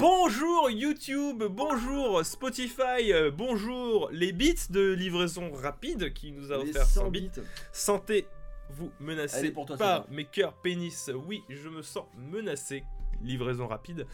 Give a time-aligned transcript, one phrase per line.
[0.00, 6.68] Bonjour YouTube, bonjour Spotify, euh, bonjour les bits de livraison rapide qui nous a Les
[6.68, 7.20] offert 100 100 bits.
[7.34, 7.40] bits.
[7.72, 8.26] Sentez
[8.68, 11.10] vous Elle menacé pour toi, par mes cœurs pénis.
[11.26, 12.84] Oui, je me sens menacé.
[13.22, 14.06] Livraison rapide.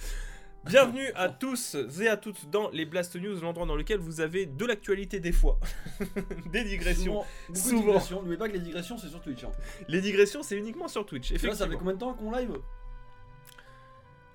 [0.66, 4.46] Bienvenue à tous et à toutes dans les Blast News, l'endroit dans lequel vous avez
[4.46, 5.58] de l'actualité des fois,
[6.52, 7.24] des digressions.
[7.24, 7.80] Souvent, beaucoup Souvent.
[7.80, 8.16] digressions.
[8.20, 9.42] N'oubliez pas que les digressions, c'est sur Twitch.
[9.42, 9.50] Hein.
[9.88, 11.30] Les digressions, c'est uniquement sur Twitch.
[11.32, 11.78] Vois, ça fait Effectivement.
[11.80, 12.52] combien de temps qu'on live?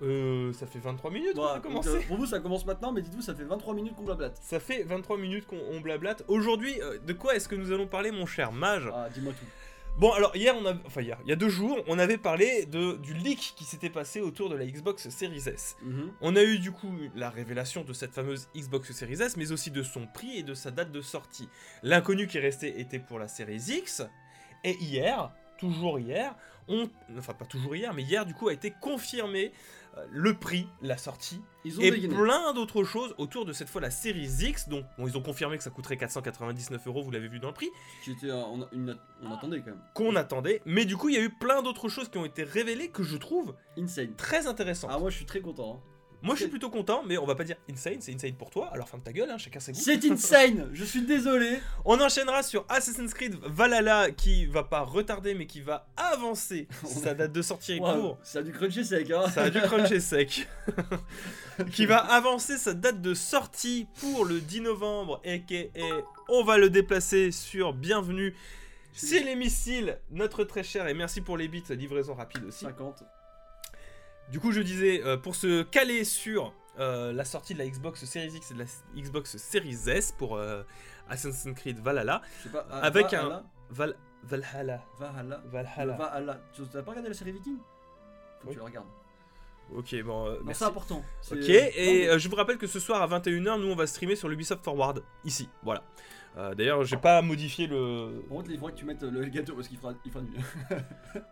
[0.02, 1.88] Euh, ça fait 23 minutes qu'on Bah, a commencé.
[1.88, 4.38] euh, Pour vous, ça commence maintenant, mais dites-vous, ça fait 23 minutes qu'on blablate.
[4.42, 6.24] Ça fait 23 minutes qu'on on blablate.
[6.28, 9.44] Aujourd'hui, euh, de quoi est-ce que nous allons parler, mon cher mage Ah, dis-moi tout.
[9.98, 12.66] Bon, alors hier, on a, enfin hier, il y a deux jours, on avait parlé
[12.66, 15.76] de, du leak qui s'était passé autour de la Xbox Series S.
[15.82, 16.12] Mhm.
[16.20, 19.72] On a eu du coup la révélation de cette fameuse Xbox Series S, mais aussi
[19.72, 21.48] de son prix et de sa date de sortie.
[21.82, 24.02] L'inconnu qui restait était pour la Series X,
[24.62, 26.36] et hier, toujours hier,
[26.68, 26.88] on,
[27.18, 29.50] enfin pas toujours hier, mais hier du coup a été confirmé
[30.10, 32.14] le prix, la sortie, Ils ont et dégainé.
[32.14, 34.68] plein d'autres choses autour de cette fois la Series X.
[34.68, 37.54] Donc bon, ils ont confirmé que ça coûterait 499 euros, vous l'avez vu dans le
[37.54, 37.70] prix,
[38.06, 39.82] était, euh, on, a- une- on attendait quand même.
[39.94, 40.62] qu'on attendait.
[40.66, 43.02] Mais du coup, il y a eu plein d'autres choses qui ont été révélées que
[43.02, 44.14] je trouve Insane.
[44.16, 44.90] très intéressantes.
[44.92, 45.82] Ah, moi, je suis très content.
[45.84, 45.90] hein.
[46.20, 48.68] Moi, je suis plutôt content, mais on va pas dire insane, c'est insane pour toi.
[48.72, 49.78] Alors ferme ta gueule, hein, chacun ses goûts.
[49.80, 55.34] C'est insane Je suis désolé On enchaînera sur Assassin's Creed Valhalla qui va pas retarder
[55.34, 58.18] mais qui va avancer sa date de sortie court.
[58.24, 60.48] Ça a du crunchy sec, hein Ça a dû cruncher sec.
[61.72, 65.70] qui va avancer sa date de sortie pour le 10 novembre et
[66.28, 68.34] on va le déplacer sur Bienvenue.
[68.92, 72.64] C'est les missiles, notre très cher et merci pour les bits, livraison rapide aussi.
[72.64, 73.04] 50.
[74.30, 78.04] Du coup, je disais, euh, pour se caler sur euh, la sortie de la Xbox
[78.04, 78.66] Series X et de la
[79.02, 80.62] Xbox Series S pour euh,
[81.08, 82.20] Assassin's Creed Valhalla,
[82.52, 82.60] pas.
[82.70, 85.42] Avec Valhalla Val- Valhalla, Valhalla.
[85.46, 85.96] Valhalla.
[85.96, 86.40] Valhalla.
[86.52, 87.56] Tu t'as pas regardé la série Viking?
[88.40, 88.52] Faut que Oui.
[88.54, 88.86] tu la regardes.
[89.74, 91.02] Ok, bon, euh, c'est important.
[91.30, 94.16] Ok, et euh, je vous rappelle que ce soir à 21h, nous on va streamer
[94.16, 95.84] sur l'Ubisoft Forward, ici, voilà.
[96.36, 98.22] Euh, D'ailleurs, j'ai pas modifié le.
[98.28, 100.36] Contre, il faudrait que tu mettes le gâteau parce qu'il fera, il fera nuit.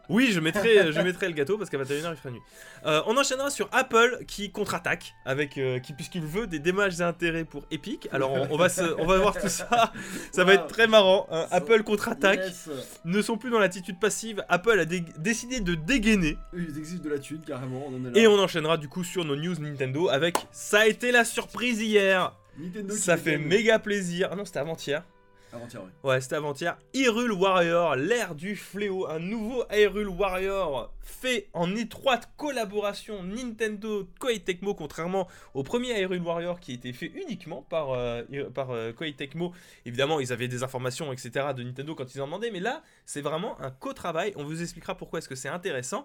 [0.09, 2.41] Oui, je mettrai, je mettrai le gâteau parce qu'à 21h il fera nuit.
[2.87, 7.03] Euh, on enchaînera sur Apple qui contre-attaque avec, euh, qui puisqu'il veut des dommages et
[7.04, 8.09] intérêts pour Epic.
[8.12, 9.93] Alors on, on va se, on va voir tout ça.
[10.32, 11.26] Ça va être très marrant.
[11.31, 11.47] hein.
[11.50, 12.41] Apple contre-attaque.
[12.44, 12.71] Yes.
[13.04, 14.44] Ne sont plus dans l'attitude passive.
[14.48, 16.37] Apple a dé- décidé de dégainer.
[16.53, 17.84] Ils exigent de la thune carrément.
[17.88, 18.19] On en est là.
[18.21, 21.81] Et on enchaînera du coup sur nos news Nintendo avec ça a été la surprise
[21.82, 22.32] hier.
[22.59, 24.28] Nintendo Ça fait méga plaisir.
[24.33, 25.05] Ah non, c'était avant-hier.
[25.53, 26.11] Avant-hier, ouais.
[26.11, 26.77] Ouais, c'était avant-hier.
[26.93, 34.41] Hyrule Warrior, l'ère du fléau, un nouveau Hyrule Warrior fait en étroite collaboration Nintendo Koei
[34.41, 38.22] Tecmo, contrairement au premier Hyrule Warrior qui était fait uniquement par, euh,
[38.55, 39.53] par euh, Koei Tecmo.
[39.84, 41.53] Évidemment, ils avaient des informations, etc.
[41.56, 44.33] de Nintendo quand ils en demandaient, mais là, c'est vraiment un co-travail.
[44.37, 46.05] On vous expliquera pourquoi est-ce que c'est intéressant.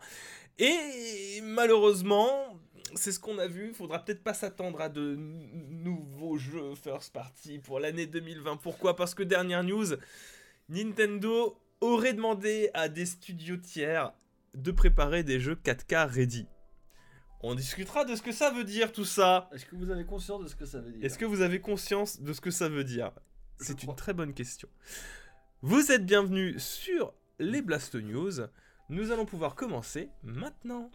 [0.59, 2.59] Et malheureusement,
[2.95, 3.73] c'est ce qu'on a vu.
[3.73, 8.57] Faudra peut-être pas s'attendre à de nouveaux jeux first party pour l'année 2020.
[8.57, 8.95] Pourquoi?
[8.95, 9.87] Parce que dernière news,
[10.69, 14.13] Nintendo aurait demandé à des studios tiers
[14.53, 16.47] de préparer des jeux 4K ready.
[17.41, 19.49] On discutera de ce que ça veut dire tout ça.
[19.51, 21.03] Est-ce que vous avez conscience de ce que ça veut dire?
[21.03, 23.11] Est-ce que vous avez conscience de ce que ça veut dire?
[23.59, 24.69] C'est une très bonne question.
[25.61, 28.47] Vous êtes bienvenus sur les Blast News.
[28.89, 30.91] Nous allons pouvoir commencer maintenant.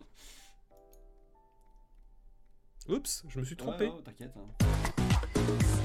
[2.89, 3.91] Oups, je me suis trompé.
[4.05, 4.33] T'inquiète.
[4.37, 5.77] hein.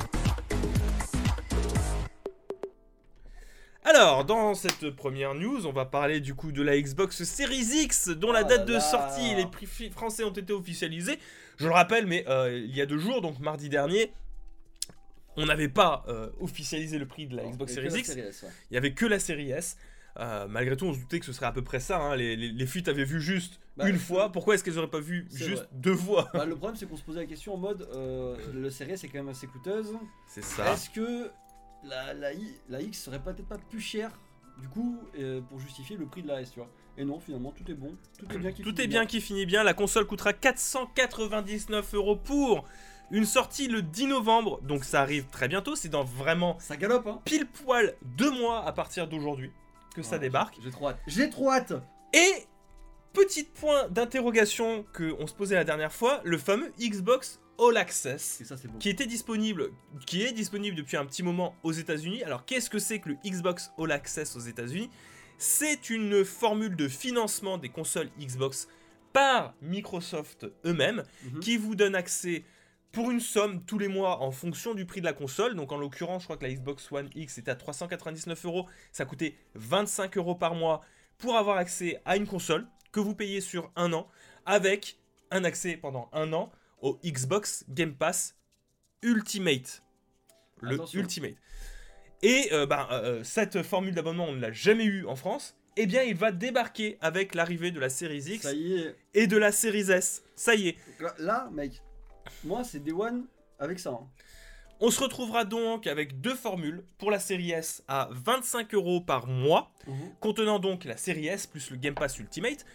[3.84, 8.10] Alors, dans cette première news, on va parler du coup de la Xbox Series X,
[8.10, 8.80] dont la Oh date de là.
[8.80, 11.18] sortie et les prix français ont été officialisés.
[11.58, 14.14] Je le rappelle, mais euh, il y a deux jours, donc mardi dernier,
[15.36, 18.08] on n'avait pas euh, officialisé le prix de la Xbox Series X.
[18.10, 18.50] série S, ouais.
[18.70, 19.78] Il y avait que la série S.
[20.20, 22.00] Euh, malgré tout, on se doutait que ce serait à peu près ça.
[22.00, 22.16] hein.
[22.16, 24.32] Les, les, les fuites avaient vu juste Bah, une c'est- fois.
[24.32, 25.70] Pourquoi est-ce qu'elles auraient pas vu C'est juste vrai.
[25.74, 26.30] deux fois?
[26.34, 29.04] Bah, le problème, c'est qu'on se posait la question en mode euh, le série S
[29.04, 29.94] est quand même assez coûteuse.
[30.28, 30.74] C'est ça.
[30.74, 31.30] Est-ce que
[31.84, 32.30] la, la,
[32.70, 34.12] la X serait peut-être pas plus chère
[34.60, 36.70] du coup euh, pour justifier le prix de la S, tu vois?
[36.98, 37.96] Et non, finalement, tout est bon.
[38.20, 39.64] Tout est bien qui Tout finit est bien qui finit bien.
[39.64, 42.66] La console coûtera 499 euros pour
[43.12, 44.60] une sortie le 10 novembre.
[44.62, 45.76] Donc ça arrive très bientôt.
[45.76, 49.52] C'est dans vraiment Ça galope, hein pile poil deux mois à partir d'aujourd'hui
[49.94, 50.58] que ça débarque.
[50.64, 51.00] J'ai trop hâte.
[51.08, 51.74] J'ai trop hâte
[52.14, 52.46] Et
[53.14, 58.42] petit point d'interrogation que on se posait la dernière fois, le fameux Xbox All Access.
[58.46, 59.72] Ça, qui était disponible,
[60.06, 62.24] qui est disponible depuis un petit moment aux États-Unis.
[62.24, 64.90] Alors qu'est-ce que c'est que le Xbox All Access aux États-Unis?
[65.38, 68.68] C'est une formule de financement des consoles Xbox
[69.14, 71.40] par Microsoft eux-mêmes, Mhm.
[71.42, 72.44] qui vous donne accès
[72.92, 75.56] pour une somme tous les mois en fonction du prix de la console.
[75.56, 78.68] Donc en l'occurrence, je crois que la Xbox One X était à 399 euros.
[78.92, 80.82] Ça coûtait 25 euros par mois
[81.18, 84.08] pour avoir accès à une console que vous payez sur un an
[84.46, 84.98] avec
[85.30, 86.52] un accès pendant un an
[86.82, 88.36] au Xbox Game Pass
[89.02, 89.84] Ultimate.
[90.62, 91.00] Le Attention.
[91.00, 91.36] Ultimate.
[92.24, 95.56] Et euh, bah, euh, cette formule d'abonnement, on ne l'a jamais eu en France.
[95.78, 98.96] Eh bien, il va débarquer avec l'arrivée de la Series X Ça y est.
[99.14, 100.22] et de la Series S.
[100.36, 100.78] Ça y est.
[101.18, 101.82] Là, mec,
[102.44, 103.26] moi c'est Day One
[103.60, 103.92] avec ça.
[103.92, 104.08] hein.
[104.80, 109.28] On se retrouvera donc avec deux formules pour la série S à 25 euros par
[109.28, 109.72] mois,
[110.20, 112.66] contenant donc la série S plus le Game Pass Ultimate.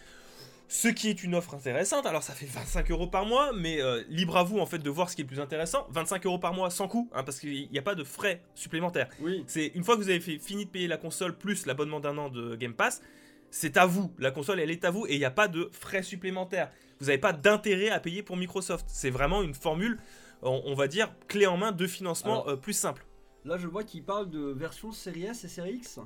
[0.69, 2.05] Ce qui est une offre intéressante.
[2.05, 4.89] Alors ça fait 25 euros par mois, mais euh, libre à vous en fait de
[4.89, 5.85] voir ce qui est le plus intéressant.
[5.91, 9.09] 25 euros par mois sans coût, hein, parce qu'il n'y a pas de frais supplémentaires.
[9.21, 9.43] Oui.
[9.47, 12.17] C'est une fois que vous avez fait, fini de payer la console plus l'abonnement d'un
[12.17, 13.01] an de Game Pass,
[13.49, 14.13] c'est à vous.
[14.17, 16.69] La console, elle est à vous et il n'y a pas de frais supplémentaires.
[16.99, 18.85] Vous n'avez pas d'intérêt à payer pour Microsoft.
[18.89, 19.99] C'est vraiment une formule,
[20.41, 23.05] on, on va dire, clé en main de financement Alors- euh, plus simple.
[23.45, 25.99] Là, je vois qu'il parle de version série S et série X.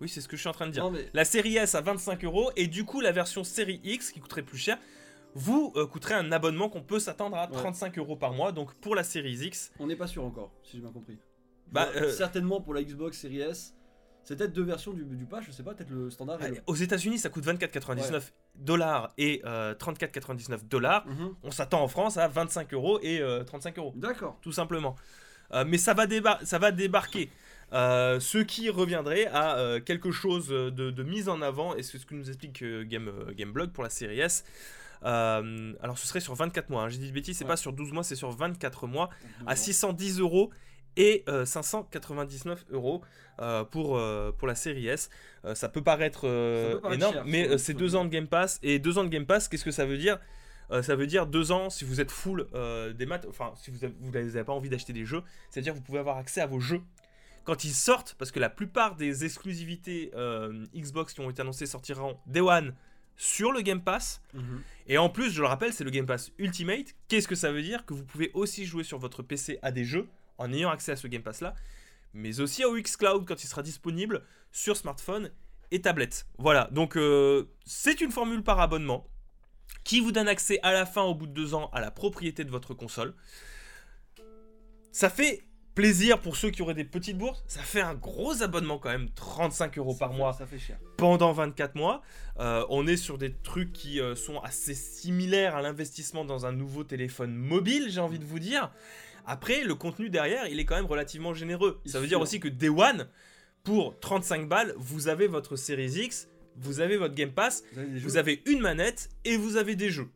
[0.00, 0.84] Oui, c'est ce que je suis en train de dire.
[0.84, 4.12] Non, mais La série S à 25 euros et du coup la version série X
[4.12, 4.78] qui coûterait plus cher
[5.36, 7.56] vous euh, coûterait un abonnement qu'on peut s'attendre à Ouais.
[7.56, 8.52] 35 euros par mois.
[8.52, 11.18] Donc pour la série X, on n'est pas sûr encore, si j'ai bien compris.
[11.72, 13.74] Bah, Bon, euh, Certainement pour la Xbox Series S.
[14.24, 17.18] C'est peut-être deux versions du, du patch, je sais pas, peut-être le standard aux États-Unis
[17.18, 18.22] ça coûte 24,99
[18.56, 21.06] dollars et euh, 34,99 dollars.
[21.06, 21.34] Mhm.
[21.42, 23.92] On s'attend en France à 25 euros et euh, 35 euros.
[23.96, 24.38] D'accord.
[24.42, 24.96] tout simplement.
[25.52, 27.30] Euh, mais ça va, débar- ça va débarquer.
[27.72, 31.98] Euh, ce qui reviendrait à euh, quelque chose de, de mise en avant, et c'est
[31.98, 34.44] ce que nous explique euh, Game, euh, Gameblog pour la série S.
[35.04, 36.88] Euh, alors ce serait sur 24 mois, hein.
[36.88, 37.48] j'ai dit de bêtises, c'est Ouais.
[37.50, 39.10] pas sur 12 mois, c'est sur 24 mois,
[39.46, 39.60] à bon.
[39.60, 40.50] 610 euros
[40.96, 43.02] et euh, 599 euros
[43.40, 45.10] euh, pour, euh, pour la série S.
[45.44, 48.04] Euh, ça peut paraître euh, Ça peut paraître énorme, cher, mais euh, c'est deux ans
[48.04, 48.58] de Game Pass.
[48.62, 50.18] Et deux ans de Game Pass, qu'est-ce que ça veut dire?
[50.70, 53.70] Euh, Ça veut dire deux ans si vous êtes full euh, des maths, enfin si
[53.70, 56.40] vous avez- vous n'avez pas envie d'acheter des jeux, c'est-à-dire que vous pouvez avoir accès
[56.40, 56.80] à vos jeux
[57.44, 61.66] quand ils sortent, parce que la plupart des exclusivités euh, Xbox qui ont été annoncées
[61.66, 62.74] sortiront Day One
[63.16, 64.22] sur le Game Pass.
[64.32, 64.62] Mhm.
[64.86, 66.94] Et en plus, je le rappelle, c'est le Game Pass Ultimate.
[67.08, 67.84] Qu'est-ce que ça veut dire?
[67.84, 70.08] Que vous pouvez aussi jouer sur votre PC à des jeux
[70.38, 71.54] en ayant accès à ce Game Pass là,
[72.12, 74.22] mais aussi au xCloud quand il sera disponible
[74.52, 75.30] sur smartphone
[75.70, 76.26] et tablette.
[76.38, 79.06] Voilà, donc euh, c'est une formule par abonnement
[79.82, 82.44] qui vous donne accès à la fin, au bout de deux ans, à la propriété
[82.44, 83.14] de votre console.
[84.92, 85.44] Ça fait
[85.74, 87.42] plaisir pour ceux qui auraient des petites bourses.
[87.48, 90.78] Ça fait un gros abonnement quand même, 35 euros par mois Ça fait cher.
[90.96, 92.02] pendant 24 mois.
[92.38, 96.52] Euh, on est sur des trucs qui euh, sont assez similaires à l'investissement dans un
[96.52, 98.70] nouveau téléphone mobile, j'ai envie de vous dire.
[99.26, 101.80] Après, le contenu derrière, il est quand même relativement généreux.
[101.86, 103.08] Ça veut dire aussi que Day One,
[103.62, 108.42] pour 35 balles, vous avez votre Series X, vous avez votre Game Pass, Vous avez
[108.44, 110.08] vous une manette et vous avez des jeux.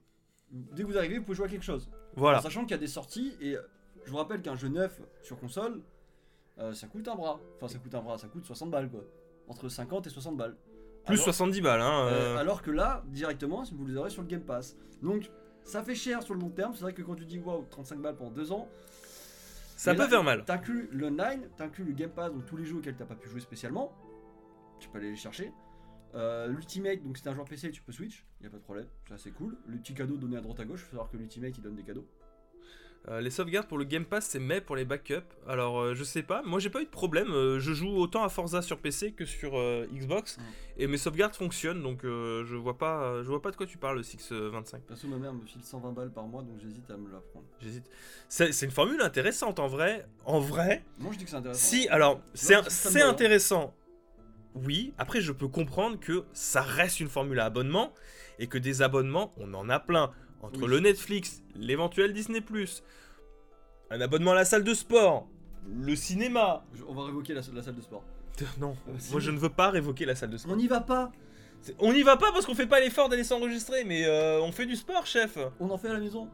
[0.50, 1.88] Dès que vous arrivez, vous pouvez jouer à quelque chose.
[2.16, 2.38] Voilà.
[2.38, 3.56] En sachant qu'il y a des sorties, et
[4.04, 5.80] je vous rappelle qu'un jeu neuf sur console,
[6.58, 7.40] euh, ça coûte un bras.
[7.56, 9.04] Enfin, ça coûte un bras, ça coûte 60 balles quoi.
[9.48, 10.56] Entre 50 et 60 balles.
[11.06, 12.06] Plus Alors- 70 balles, hein.
[12.06, 14.76] Euh, euh, alors que là, directement, vous les aurez sur le Game Pass.
[15.02, 15.30] Donc,
[15.64, 16.74] ça fait cher sur le long terme.
[16.74, 18.68] C'est vrai que quand tu dis waouh, 35 balles pendant 2 ans,
[19.78, 20.44] ça mais peut là, faire mal.
[20.44, 23.28] t'inclus le 9, t'inclus le Game Pass, donc tous les jeux auxquels t'as pas pu
[23.28, 23.92] jouer spécialement.
[24.78, 25.52] Tu peux aller les chercher.
[26.14, 28.62] Euh, L'Ultimate, donc si t'es un joueur PC, tu peux Switch, y a pas de
[28.62, 29.58] problème, ça c'est cool.
[29.66, 31.82] Le petit cadeau donné à droite à gauche, faut savoir que l'Ultimate il donne des
[31.82, 32.06] cadeaux.
[33.08, 35.22] Euh, les sauvegardes pour le Game Pass, c'est mai pour les backups.
[35.46, 36.42] Alors, euh, je sais pas.
[36.42, 37.30] Moi, j'ai pas eu de problème.
[37.32, 39.52] Euh, je joue autant à Forza sur PC que sur
[39.92, 40.38] Xbox.
[40.76, 41.82] Et mes sauvegardes fonctionnent.
[41.82, 44.82] Donc, je vois pas je vois pas de quoi tu parles, le 625.
[44.82, 47.46] Perso, ma mère me file 120 balles par mois, donc j'hésite à me la prendre.
[47.60, 47.88] J'hésite.
[48.28, 50.06] C'est une formule intéressante en vrai.
[50.24, 51.66] En vrai, Moi je dis que c'est intéressant.
[51.66, 51.88] si.
[51.88, 53.74] Alors, c'est intéressant.
[54.54, 54.92] Oui.
[54.98, 57.92] Après, je peux comprendre que ça reste une formule à abonnement.
[58.40, 60.12] Et que des abonnements, on en a plein.
[60.42, 60.68] Entre Oui.
[60.68, 62.40] le Netflix, l'éventuel Disney,
[63.90, 65.26] un abonnement à la salle de sport,
[65.66, 66.64] le cinéma.
[66.74, 68.04] Je- on va révoquer la, la salle de sport.
[68.60, 70.52] Non, Euh, moi je ne veux pas révoquer la salle de sport.
[70.52, 71.10] On n'y va pas
[71.80, 74.64] On n'y va pas parce qu'on fait pas l'effort d'aller s'enregistrer, mais euh, on fait
[74.66, 75.36] du sport, chef.
[75.58, 76.28] On en fait à la maison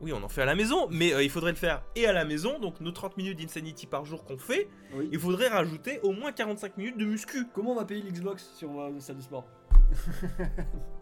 [0.00, 2.12] Oui, on en fait à la maison, mais euh, il faudrait le faire et à
[2.12, 5.08] la maison, donc nos 30 minutes d'Insanity par jour qu'on fait, Oui.
[5.10, 7.48] il faudrait rajouter au moins 45 minutes de muscu.
[7.52, 9.44] Comment on va payer l'Xbox si on va à une salle de sport?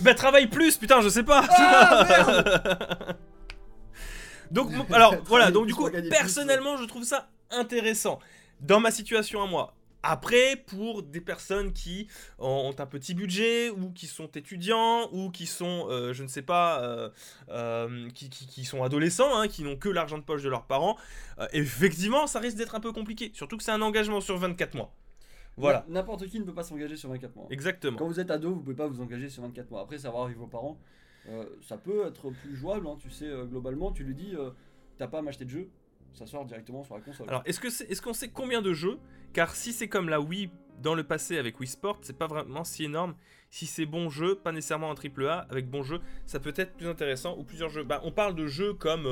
[0.00, 1.44] Bah travaille plus, putain, je sais pas.
[1.50, 3.14] Ah,
[4.50, 8.18] donc alors voilà, donc du coup personnellement, je trouve ça intéressant
[8.60, 9.74] dans ma situation à moi.
[10.04, 12.08] Après, pour des personnes qui
[12.40, 16.42] ont un petit budget ou qui sont étudiants ou qui sont, euh, je ne sais
[16.42, 17.08] pas, euh,
[17.50, 20.64] euh, qui, qui- qui sont adolescents, hein, qui n'ont que l'argent de poche de leurs
[20.64, 20.96] parents,
[21.52, 23.30] effectivement, ça risque d'être un peu compliqué.
[23.32, 24.92] Surtout que c'est un engagement sur 24 mois.
[25.56, 27.46] Voilà, N'importe qui ne peut pas s'engager sur 24 mois.
[27.50, 27.98] exactement.
[27.98, 29.82] Quand vous êtes ado, vous pouvez pas vous engager sur 24 mois.
[29.82, 30.78] Après, savoir avec vos parents,
[31.28, 32.86] euh, ça peut être plus jouable.
[32.86, 34.50] hein, tu sais, euh, globalement, tu lui dis, euh,
[34.98, 35.68] t'as pas à m'acheter de jeu.
[36.14, 37.28] ça sort directement sur la console.
[37.28, 38.98] Alors, est-ce que est-ce qu'on sait combien de jeux?
[39.32, 40.50] Car si c'est comme la Wii
[40.82, 43.14] dans le passé avec Wii Sport, c'est pas vraiment si énorme.
[43.50, 46.74] Si c'est bon jeu, pas nécessairement un triple A, avec bon jeu, ça peut être
[46.74, 47.84] plus intéressant ou plusieurs jeux.
[47.84, 49.06] Bah, on parle de jeux comme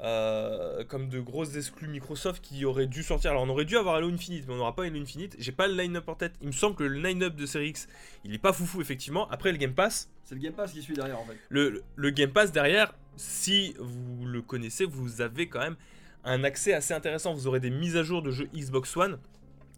[0.00, 3.30] euh, comme de grosses exclus Microsoft qui auraient dû sortir.
[3.30, 5.36] Alors, on aurait dû avoir Halo Infinite, mais on n'aura pas Halo Infinite.
[5.38, 6.32] J'ai pas le line-up en tête.
[6.40, 7.88] Il me semble que le line-up de Series X,
[8.24, 9.28] il est pas foufou effectivement.
[9.30, 11.36] Après, le Game Pass, c'est le Game Pass qui suit derrière en fait.
[11.48, 15.76] le, le- le Game Pass derrière, si vous le connaissez, vous avez quand même
[16.24, 17.32] un accès assez intéressant.
[17.34, 19.18] Vous aurez des mises à jour de jeux Xbox One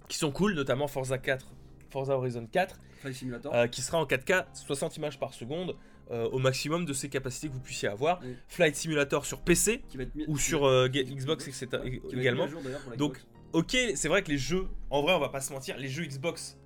[0.08, 1.46] qui sont cool, notamment Forza 4,
[1.90, 3.52] Forza Horizon 4, Flight Simulator.
[3.54, 5.76] euh, qui sera en 4K, 60 images par seconde,
[6.10, 8.20] euh, au maximum de ses capacités que vous puissiez avoir.
[8.22, 8.34] Oui.
[8.48, 11.68] Flight Simulator sur PC qui va être mis- ou sur euh, Xbox, etc.
[11.82, 12.46] ouais, également.
[12.48, 13.18] jour, pour Donc.
[13.52, 16.04] Ok, c'est vrai que les jeux, en vrai, on va pas se mentir, les jeux
[16.04, 16.58] Xbox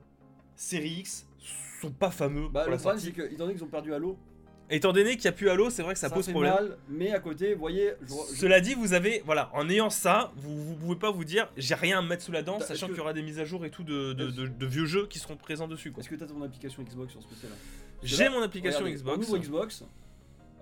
[0.57, 1.27] Series X
[1.81, 4.19] sont pas fameux Bah, pour le problème, c'est que, étant donné qu'ils ont perdu Halo,
[4.73, 6.53] Étant donné qu'il n'y a plus Halo, c'est vrai que ça, pose fait problème.
[6.55, 10.33] mal, mais à côté, vous voyez, je, Cela dit, vous avez, voilà, en ayant ça,
[10.37, 12.69] vous, vous pouvez pas vous dire, j'ai rien à me mettre sous la dent, Est-ce
[12.69, 14.67] sachant qu'il y aura des mises à jour et tout de, de- Est-ce- de- de
[14.67, 15.93] vieux jeux qui seront présents dessus.
[15.99, 17.55] est-ce que t'as ton application Xbox sur ce PC là?
[18.03, 19.19] J'ai mon application Regardez, Xbox.
[19.19, 19.85] On ouvre Xbox,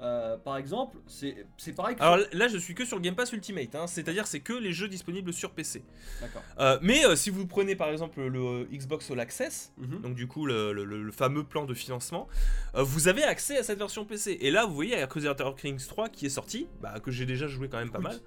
[0.01, 2.03] euh, par exemple, c'est pareil que.
[2.03, 4.73] Alors là, je suis que sur le Game Pass Ultimate, hein, c'est-à-dire c'est que les
[4.73, 5.83] jeux disponibles sur PC.
[6.21, 6.43] D'accord.
[6.61, 10.01] Euh, mais euh, si vous prenez par exemple le Xbox All Access, Mhm.
[10.03, 12.29] donc du coup le, le- fameux plan de financement,
[12.75, 14.39] vous avez accès à cette version PC.
[14.41, 17.11] Et là, vous voyez, il y a Crusader Kings 3 qui est sorti, bah, que
[17.11, 18.21] j'ai déjà joué quand même pas mal,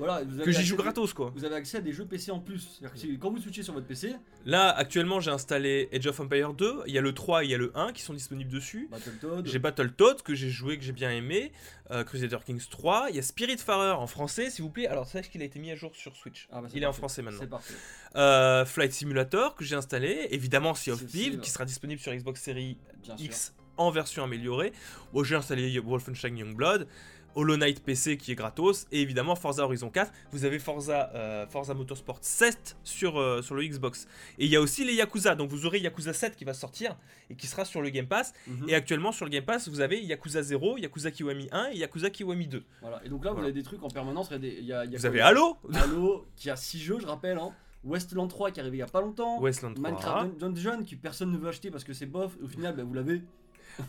[0.00, 1.30] Voilà, vous avez que j'y joue gratos quoi.
[1.34, 2.80] Vous avez accès à des jeux PC en plus.
[2.92, 4.14] Que si- quand vous switchez sur votre PC,
[4.46, 7.50] Là, actuellement, j'ai installé Age of Empire 2, il y a le 3 et il
[7.50, 8.88] y a le 1 qui sont disponibles dessus.
[8.90, 11.52] Battletoad, J'ai Battletoads que j'ai joué, que j'ai bien aimé,
[11.90, 14.86] euh, Crusader Kings 3, il y a Spiritfarer en français, s'il vous plaît.
[14.86, 16.48] Alors, sachez qu'il a été mis à jour sur Switch.
[16.50, 17.40] Ah bah, il est en français maintenant.
[17.40, 17.74] c'est parfait.
[18.16, 22.40] Euh, Flight Simulator que j'ai installé, évidemment Sea of Thieves qui sera disponible sur Xbox
[22.42, 23.26] Series Bien sûr.
[23.26, 24.72] X en version améliorée.
[25.12, 26.86] Bon, j'ai installé Wolfenstein Youngblood,
[27.34, 30.12] Hollow Knight PC qui est gratos, et évidemment Forza Horizon 4.
[30.32, 34.06] Vous avez Forza, euh, Forza Motorsport 7 sur, euh, sur le Xbox.
[34.38, 36.96] Et il y a aussi les Yakuza, donc vous aurez Yakuza 7 qui va sortir
[37.30, 38.32] et qui sera sur le Game Pass.
[38.46, 38.68] Mhm.
[38.68, 42.10] Et actuellement sur le Game Pass, vous avez Yakuza 0, Yakuza Kiwami 1 et Yakuza
[42.10, 42.64] Kiwami 2.
[42.80, 43.00] Voilà.
[43.04, 43.48] Et donc là, vous Voilà.
[43.50, 44.28] avez des trucs en permanence.
[44.30, 46.50] Il y a des- il y a- il y a Vous avez Halo Halo, qui
[46.50, 47.38] a 6 jeux, je rappelle.
[47.38, 47.52] Hein.
[47.82, 49.40] Westland 3 qui est arrivé il y a pas longtemps.
[49.40, 49.88] Westland 3.
[49.90, 52.36] Minecraft Dun- Dungeon qui personne ne veut acheter parce que c'est bof.
[52.44, 53.22] Au final, bah, vous l'avez.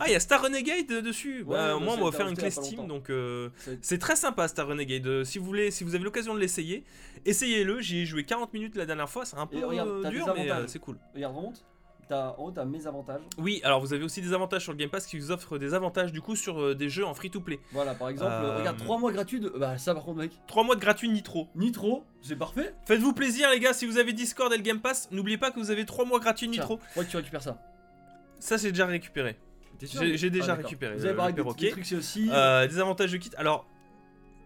[0.00, 1.42] Ah, il y a Star Renegade euh, dessus.
[1.42, 3.48] Ouais, Bah, bah, moi, on va faire une clé Steam, donc euh,
[3.80, 5.06] C'est- très sympa Star Renegade.
[5.06, 6.84] Euh, Si vous voulez, si vous avez l'occasion de l'essayer,
[7.24, 7.80] essayez-le.
[7.80, 9.24] J'y ai joué 40 minutes la dernière fois.
[9.24, 10.98] C'est un peu Et regarde, euh, t'as dur, mais euh, c'est cool.
[11.14, 11.64] Regarde, remonte.
[12.08, 13.22] T'as- En haut, t'as mes avantages.
[13.38, 15.72] Oui, alors vous avez aussi des avantages sur le Game Pass qui vous offrent des
[15.72, 17.60] avantages du coup sur euh, des jeux en free-to-play.
[17.72, 19.48] Voilà, par exemple, Euh, regarde, 3 mois gratuits de.
[19.48, 20.32] Bah, ça par contre, mec.
[20.48, 21.48] 3 mois de gratuit Nitro.
[21.54, 22.74] Nitro, c'est parfait.
[22.86, 25.60] Faites-vous plaisir les gars, si vous avez Discord et le Game Pass, n'oubliez pas que
[25.60, 26.80] vous avez 3 mois gratuits Tiens, Nitro.
[26.92, 27.56] Faudrait que tu récupères ça.
[28.40, 29.38] Ça c'est déjà récupéré.
[29.80, 30.96] J'ai déjà Ah, récupéré.
[30.96, 32.28] Vous avez parlé le des, trucs, c'est aussi.
[32.32, 33.30] Euh, des avantages de kit.
[33.36, 33.66] Alors,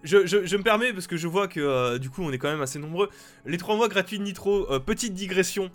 [0.02, 2.38] je, je- je me permets parce que je vois que euh, du coup on est
[2.38, 3.10] quand même assez nombreux.
[3.44, 5.70] Les 3 mois gratuits de Nitro, euh, petite digression.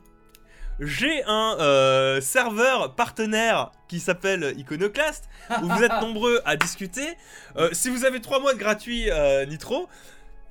[0.79, 5.29] J'ai un euh, serveur partenaire qui s'appelle Iconoclast
[5.61, 7.05] où vous êtes nombreux à discuter.
[7.57, 9.87] Euh, si vous avez 3 mois de gratuit euh, Nitro,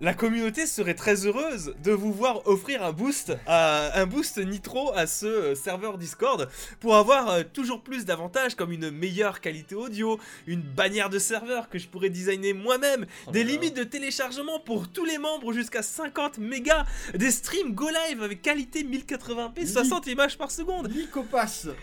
[0.01, 4.93] la communauté serait très heureuse de vous voir offrir un boost, à, un boost Nitro
[4.95, 6.49] à ce euh, serveur Discord
[6.81, 11.69] pour avoir euh, toujours plus d'avantages comme une meilleure qualité audio, une bannière de serveur
[11.69, 15.83] que je pourrais designer moi-même, Oh des limites de téléchargement pour tous les membres jusqu'à
[15.83, 20.91] 50 mégas, des streams Go Live avec qualité 1080p, 60 images par seconde,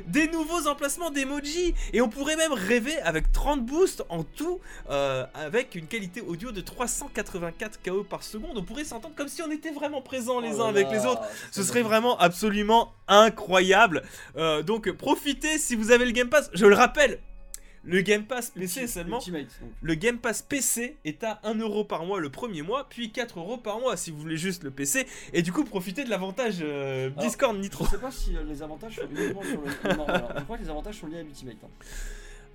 [0.08, 4.60] des nouveaux emplacements d'emoji et on pourrait même rêver avec 30 boosts en tout
[4.90, 8.58] euh, avec une qualité audio de 384 KO par seconde.
[8.58, 11.06] On pourrait s'entendre comme si on était vraiment présents les Oh uns avec là, les
[11.06, 11.22] autres.
[11.52, 14.04] Ce serait vraiment absolument incroyable.
[14.38, 16.50] Euh, donc profitez si vous avez le Game Pass.
[16.54, 17.20] Je le rappelle,
[17.84, 19.20] le Game Pass PC seulement.
[19.82, 23.80] Le Game Pass PC est à 1€ par mois le premier mois, puis 4€ par
[23.80, 25.08] mois si vous voulez juste le PC.
[25.32, 27.86] Et du coup, profitez de l'avantage euh, Alors, Discord Je Nitro.
[27.86, 29.96] sais pas si euh, les avantages sont uniquement sur le.
[29.98, 30.06] Non,
[30.38, 31.56] je crois que les avantages sont liés à l'Ultimate.
[31.64, 31.68] hein.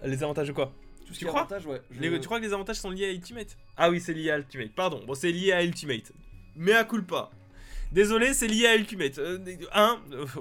[0.04, 0.72] Les avantages de quoi?
[1.06, 1.80] Tout ce Tu qui est crois avantage, ouais.
[1.90, 3.56] je- Les- Tu crois que les avantages sont liés à Ultimate?
[3.76, 4.72] Ah oui, c'est lié à Ultimate.
[4.72, 6.12] Pardon, bon, c'est lié à Ultimate.
[6.56, 7.30] Mais à culpa.
[7.92, 9.18] Désolé, c'est lié à Ultimate.
[9.18, 9.38] Euh,
[9.74, 10.00] un.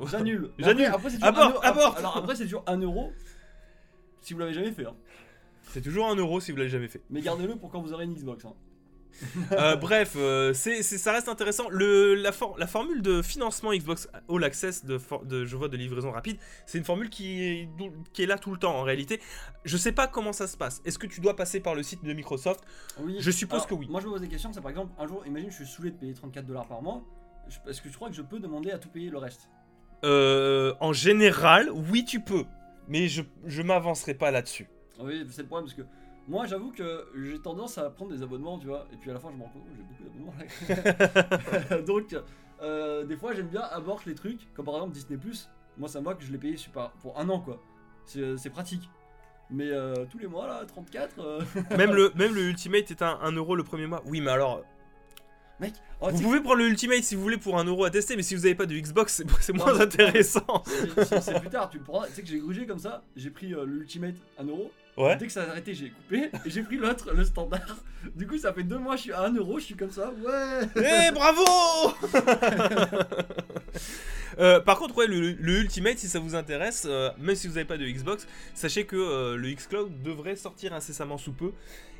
[0.09, 0.51] J'annule.
[0.59, 0.85] J'annule.
[0.85, 1.97] Après, après, c'est toujours un euro-.
[1.97, 3.11] Alors après, c'est toujours 1 euro.
[4.21, 4.95] Si vous l'avez jamais fait, hein.
[5.73, 7.01] C'est toujours un euro si vous l'avez jamais fait.
[7.09, 8.45] Mais gardez-le pour quand vous aurez une Xbox.
[8.45, 8.53] Hein.
[9.51, 11.69] Euh, bref, euh, c'est, ça reste intéressant.
[11.69, 15.67] Le, la, for- la formule de financement Xbox All Access de, for- de, je vois,
[15.67, 18.75] de livraison rapide, c'est une formule qui est, dou- qui est là tout le temps
[18.75, 19.19] en réalité.
[19.65, 20.81] Je sais pas comment ça se passe.
[20.85, 22.61] Est-ce que tu dois passer par le site de Microsoft?
[22.99, 23.17] Oui.
[23.19, 23.87] Je suppose Alors, que oui.
[23.89, 24.51] Moi, je me pose des questions.
[24.53, 27.01] C'est par exemple, un jour, imagine, je suis saoulé de payer 34 dollars par mois.
[27.67, 29.49] Est-ce que tu crois que je peux demander à tout payer le reste
[30.03, 32.45] Euh, En général, oui, tu peux.
[32.87, 34.67] Mais je, je m'avancerai pas là-dessus.
[34.99, 35.83] Oui, c'est le problème parce que
[36.27, 39.19] Moi, j'avoue que j'ai tendance à prendre des abonnements, tu vois, et puis à la
[39.19, 40.33] fin, je me rends compte, oh, j'ai beaucoup d'abonnements
[41.69, 41.77] là.
[41.81, 42.15] Donc,
[42.61, 45.17] euh, des fois, j'aime bien aborder les trucs, comme par exemple Disney
[45.77, 47.59] Moi, ça me va que je l'ai payé super, pour un an, quoi.
[48.05, 48.89] C'est c'est pratique.
[49.49, 51.19] Mais euh, tous les mois, là, 34.
[51.19, 51.41] euh,
[51.77, 54.01] même, le, même le Ultimate est un 1 euro le premier mois.
[54.05, 54.63] Oui, mais alors,
[55.59, 58.15] Mec, oh, vous pouvez prendre le Ultimate si vous voulez pour 1 euro à tester,
[58.15, 60.63] mais si vous n'avez pas de Xbox, c'est c'est moins intéressant.
[60.65, 62.03] c'est- c'est c'est plus tard, tu le prends.
[62.05, 64.71] Tu sais que j'ai grugé comme ça, j'ai pris euh, l'Ultimate 1 euro.
[64.97, 65.15] Ouais.
[65.15, 67.77] Dès que ça a arrêté, j'ai coupé et j'ai pris l'autre, le standard.
[68.15, 70.11] Du coup, ça fait deux mois, je suis à 1 euro, je suis comme ça,
[70.11, 70.67] ouais.
[71.07, 71.93] Eh bravo
[74.39, 77.55] Euh, Par contre, ouais, le, le Ultimate, si ça vous intéresse, euh, même si vous
[77.55, 81.51] n'avez pas de Xbox, sachez que euh, le Xcloud devrait sortir incessamment sous peu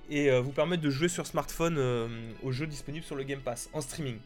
[0.10, 1.80] et vous permettre de jouer sur smartphone
[2.44, 4.18] aux jeux disponibles sur le Game Pass en streaming.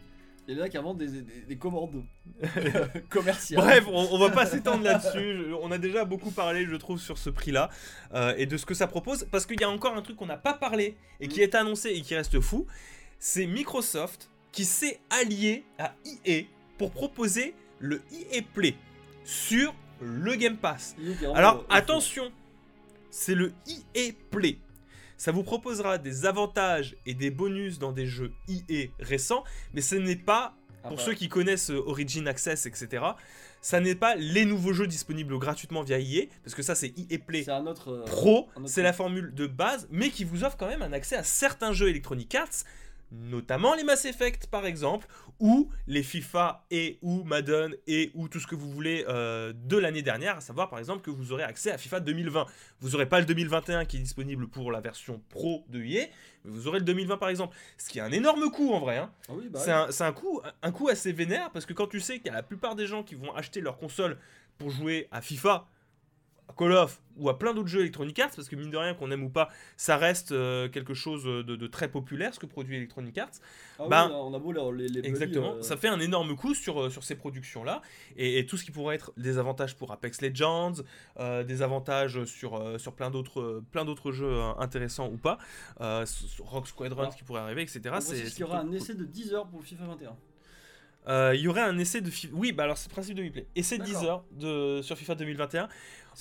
[0.48, 2.04] Il y en a qui inventent des, des, des commandes
[3.10, 3.62] commerciales.
[3.64, 5.46] Bref, on, on va pas s'étendre là-dessus.
[5.50, 7.70] Je- On a déjà beaucoup parlé, je trouve, sur ce prix-là
[8.14, 9.26] euh, et de ce que ça propose.
[9.32, 11.44] Parce qu'il y a encore un truc qu'on n'a pas parlé et qui Mm.
[11.44, 12.68] est annoncé et qui reste fou.
[13.20, 15.94] C'est Microsoft qui s'est allié à
[16.26, 16.44] EA
[16.78, 18.76] pour proposer le EA Play
[19.24, 20.96] sur le Game Pass.
[21.00, 22.32] Il Alors euh, attention,
[23.10, 24.58] c'est le EA Play.
[25.18, 29.44] Ça vous proposera des avantages et des bonus dans des jeux EA récents,
[29.74, 30.54] mais ce n'est pas
[30.84, 33.04] Ah, pour bah, ceux qui connaissent euh, Origin Access, etc.,
[33.62, 37.18] ça n'est pas les nouveaux jeux disponibles gratuitement via EA, parce que ça c'est EA
[37.18, 37.90] Play C'est un autre.
[37.92, 41.16] euh, Pro, c'est la formule de base, mais qui vous offre quand même un accès
[41.16, 42.64] à certains jeux Electronic Arts,
[43.30, 45.08] notamment les Mass Effect par exemple,
[45.40, 49.78] ou les FIFA et ou Madden et ou tout ce que vous voulez euh, de
[49.78, 52.46] l'année dernière, à savoir par exemple que vous aurez accès à FIFA 2020.
[52.80, 56.06] Vous n'aurez pas le 2021 qui est disponible pour la version pro de EA,
[56.44, 58.98] mais vous aurez le 2020 par exemple, ce qui est un énorme coût en vrai.
[58.98, 59.12] hein.
[59.28, 59.60] Ah oui, bah.
[59.62, 60.14] C'est un,
[60.62, 62.88] un coup assez vénère parce que quand tu sais qu'il y a la plupart des
[62.88, 64.18] gens qui vont acheter leur console
[64.58, 65.68] pour jouer à FIFA,
[66.58, 69.10] Call of ou à plein d'autres jeux Electronic Arts, parce que mine de rien, qu'on
[69.10, 72.76] aime ou pas, ça reste euh, quelque chose de, de très populaire ce que produit
[72.76, 73.30] Electronic Arts.
[73.80, 76.54] Ah oui, ben, on a beau les, les, Exactement, euh, ça fait un énorme coup
[76.54, 77.82] sur, euh, sur ces productions-là,
[78.18, 80.74] et, et tout ce qui pourrait être des avantages pour Apex Legends,
[81.20, 85.38] euh, des avantages sur, sur plein d'autres jeux euh, intéressants ou pas,
[85.80, 87.96] Rock Squadron qui pourrait arriver, etc.
[88.00, 88.76] C'est- qu'il y aura un cool.
[88.76, 90.16] essai de 10 heures pour le FIFA 21.
[91.08, 92.34] Euh, il y aurait un essai de FIFA.
[92.36, 93.46] Oui, bah alors c'est le principe de replay.
[93.56, 94.10] Essai de 10 D'accord.
[94.10, 94.82] heures de...
[94.82, 95.70] sur FIFA 2021.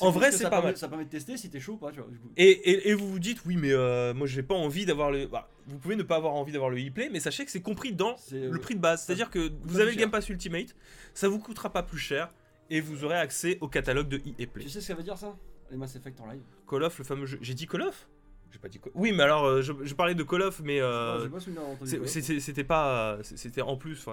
[0.00, 0.76] En vrai, c'est pas mal.
[0.76, 2.10] Ça permet de tester si t'es chaud ou pas, tu vois.
[2.10, 2.30] Du coup.
[2.36, 5.26] Et, et, et vous vous dites, oui, mais euh, moi j'ai pas envie d'avoir le.
[5.26, 7.92] bah, vous pouvez ne pas avoir envie d'avoir le e-play, mais sachez que c'est compris
[7.92, 9.04] dans euh, le prix de base.
[9.04, 9.96] C'est-à-dire que vous avez le.
[9.96, 10.74] Game Pass Ultimate,
[11.14, 12.28] ça vous coûtera pas plus cher
[12.70, 14.64] et vous aurez accès au catalogue de EA Play.
[14.64, 15.36] Tu sais ce que ça veut dire ça?
[15.70, 17.38] Les Mass Effect en live Call of, le fameux jeu.
[17.40, 18.08] J'ai dit Call of?
[18.50, 20.80] J'ai pas dit Call Oui, mais alors euh, je, je parlais de Call of, mais.
[21.84, 24.04] c'était pas c'était en plus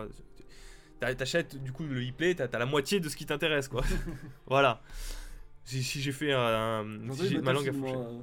[1.18, 3.84] t'achètes du coup le e-play t'as t'as la moitié de ce qui t'intéresse quoi
[4.46, 4.82] voilà
[5.64, 8.22] si, si j'ai fait un, si ma langue fourcher moi, euh,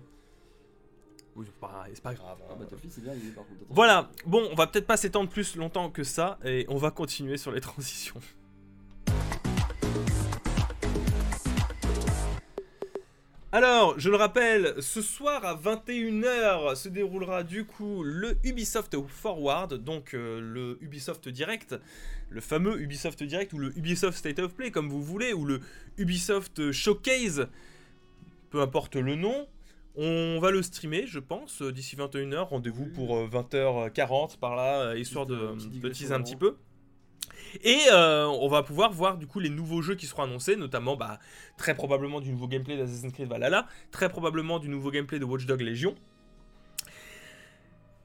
[1.37, 1.47] oui,
[1.95, 2.57] c'est pas, grave Ah, hein.
[2.59, 3.61] Battlefield, c'est bien, par contre.
[3.69, 7.37] voilà bon on va peut-être pas s'étendre plus longtemps que ça et on va continuer
[7.37, 8.21] sur les transitions
[13.51, 19.73] Alors, je le rappelle, ce soir à 21h se déroulera du coup le Ubisoft Forward,
[19.73, 21.75] donc euh, le Ubisoft Direct,
[22.29, 25.61] le fameux Ubisoft Direct ou le Ubisoft State of Play comme vous voulez, ou le
[25.97, 27.49] Ubisoft Showcase,
[28.51, 29.47] peu importe le nom.
[29.97, 32.49] On va le streamer, je pense, euh, d'ici 21h.
[32.49, 36.55] Rendez-vous pour euh, 20h40 par là, euh, histoire de, euh, de teaser un petit peu.
[37.65, 40.97] Et euh, on va pouvoir voir du coup les nouveaux jeux qui seront annoncés, notamment
[40.97, 41.19] bah,
[41.57, 45.47] très probablement du nouveau gameplay d'Assassin's Creed Valhalla, très probablement du nouveau gameplay de Watch
[45.47, 45.95] Dogs Legion.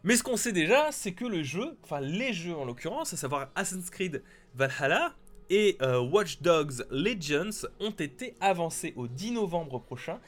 [0.04, 3.18] Mais ce qu'on sait déjà, c'est que le jeu, enfin les jeux en l'occurrence, à
[3.18, 4.22] savoir Assassin's Creed
[4.54, 5.14] Valhalla
[5.50, 10.20] et euh, Watch Dogs Legends, ont été avancés au 10 novembre prochain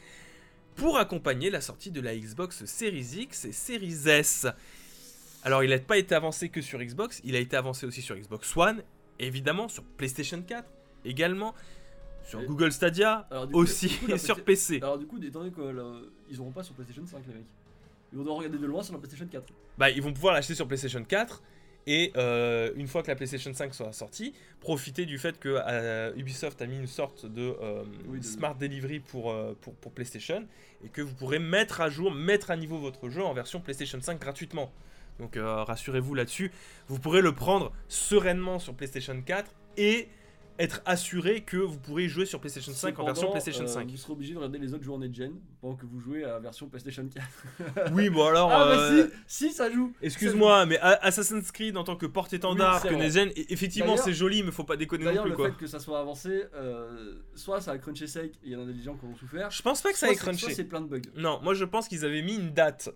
[0.76, 4.48] pour accompagner la sortie de la Xbox Series X et Series S.
[5.46, 8.16] Alors il n'a pas été avancé que sur Xbox, il a été avancé aussi sur
[8.18, 8.82] Xbox One,
[9.20, 10.68] évidemment sur PlayStation 4,
[11.06, 11.54] également
[12.24, 14.78] sur Et- Google Stadia, Alors, du coup, aussi coup, et sur PC.
[14.82, 17.44] Alors, du coup, étant donné qu'ils auront pas sur PlayStation 5, les mecs.
[18.12, 19.44] Ils vont devoir regarder de loin sur la PlayStation 4.
[19.78, 21.44] Bah, ils vont pouvoir l'acheter sur PlayStation 4
[21.88, 26.12] et euh, une fois que la PlayStation 5 sera sortie, profiter du fait que euh,
[26.16, 29.92] Ubisoft a mis une sorte de, euh, Oui, de- smart delivery pour, euh, pour, pour
[29.92, 30.48] PlayStation
[30.84, 34.02] et que vous pourrez mettre à jour, mettre à niveau votre jeu en version PlayStation
[34.02, 34.72] 5 gratuitement.
[35.20, 36.52] Donc euh, rassurez-vous là-dessus,
[36.88, 40.10] vous pourrez le prendre sereinement sur PlayStation 4 et
[40.58, 43.90] être assuré que vous pourrez jouer sur PlayStation 5 en version PlayStation euh, 5.
[43.90, 46.30] Vous serez obligé de regarder les autres journées de gen pendant que vous jouez à
[46.30, 47.92] la version PlayStation 4.
[47.94, 48.50] Oui, bon alors.
[48.52, 49.92] ah euh, bah si, si ça joue.
[50.02, 53.04] Excuse-moi, mais Assassin's Creed en tant que porte-étendard, Oui, que vrai.
[53.04, 55.50] Nezen, e- effectivement c'est joli, mais faut pas déconner non D'ailleurs, plus le quoi.
[55.50, 58.66] fait que ça soit avancé, euh, soit ça a crunché sec, il y en a
[58.72, 59.52] des gens qui ont souffert.
[59.52, 60.54] Je pense pas que ça ait crunché.
[60.54, 61.02] c'est plein de bugs.
[61.18, 62.90] Non, moi je pense qu'ils avaient mis une date.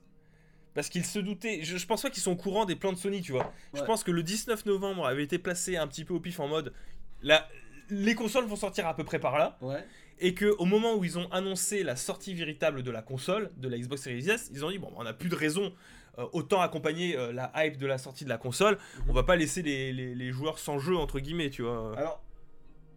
[0.76, 1.62] Parce qu'ils se doutaient.
[1.64, 3.52] Je, je pense pas qu'ils sont au courant des plans de Sony, tu vois.
[3.74, 6.48] Je pense que le 19 novembre avait été placé un petit peu au pif en
[6.48, 6.74] mode.
[7.22, 7.48] La,
[7.90, 9.58] les consoles vont sortir à peu près par là.
[9.62, 9.84] Ouais.
[10.20, 13.68] Et que au moment où ils ont annoncé la sortie véritable de la console, de
[13.70, 15.74] la Xbox Series S, ils ont dit bon, on n'a plus de raison.
[16.18, 18.78] euh, autant accompagner euh, la hype de la sortie de la console.
[19.08, 21.98] On va pas laisser les, les- les joueurs sans jeu, entre guillemets, tu vois.
[21.98, 22.22] Alors,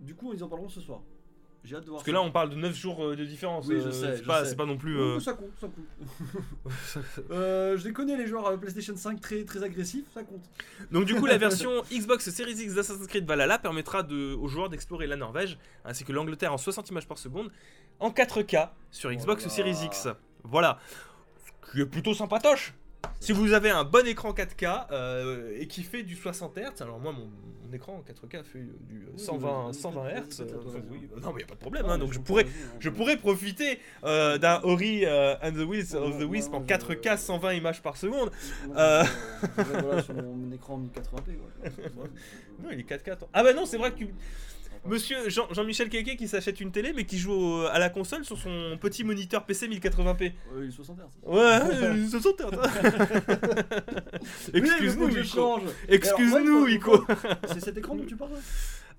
[0.01, 1.01] du coup, ils en parleront ce soir.
[1.65, 3.67] J'ai hâte de voir Parce que là, on parle de 9 jours euh, de différence.
[3.69, 4.51] Oui, je euh, sais, c'est je pas, sais.
[4.51, 4.99] c'est pas non plus.
[4.99, 5.87] Oh, euh, ça compte, ça compte.
[7.31, 10.43] Euh, je les connais les joueurs PlayStation 5 très, très agressifs, ça compte.
[10.91, 14.69] Donc du coup, la version Xbox Series X d'Assassin's Creed Valhalla permettra de, aux joueurs
[14.69, 17.51] d'explorer la Norvège ainsi que l'Angleterre en 60 images par seconde
[18.01, 19.49] en 4K sur Xbox Oh.
[19.49, 20.09] Series X.
[20.45, 20.79] Voilà.
[21.67, 22.75] Ce qui est plutôt sympatoche.
[23.21, 26.99] Si vous avez un bon écran 4K euh, et qui fait du 60 Hz, alors
[26.99, 27.27] moi mon,
[27.67, 30.47] mon écran 4K fait du euh, 120, vas-y, 120 vas-y, Hz, euh,
[30.91, 32.91] oui, non mais y a pas de problème, Ah, hein, donc je pourrais, hein, je
[32.91, 37.17] pourrais profiter euh, d'un Ori and the Wisp, of the Wisp en ouais, 4K ouais.
[37.17, 38.31] 120 images par seconde.
[38.67, 39.05] Voilà,
[40.03, 41.37] sur mon, mon écran 1080p.
[41.95, 42.05] Quoi.
[42.63, 43.11] Non, il est 4K.
[43.13, 43.29] attends.
[43.33, 44.15] Ah bah non, c'est vrai que tu-
[44.85, 48.25] Monsieur Jean- Jean-Michel Kéké qui s'achète une télé mais qui joue au- à la console
[48.25, 50.33] sur son petit moniteur PC 1080p.
[50.55, 51.03] Euh, il est 60 Hz.
[51.25, 52.59] Ouais, euh, 60 Hz.
[54.55, 55.29] Excuse-nous, je Ico.
[55.37, 55.63] change.
[55.89, 57.05] Excuse-nous, Ico.
[57.47, 58.31] C'est cet écran dont tu parles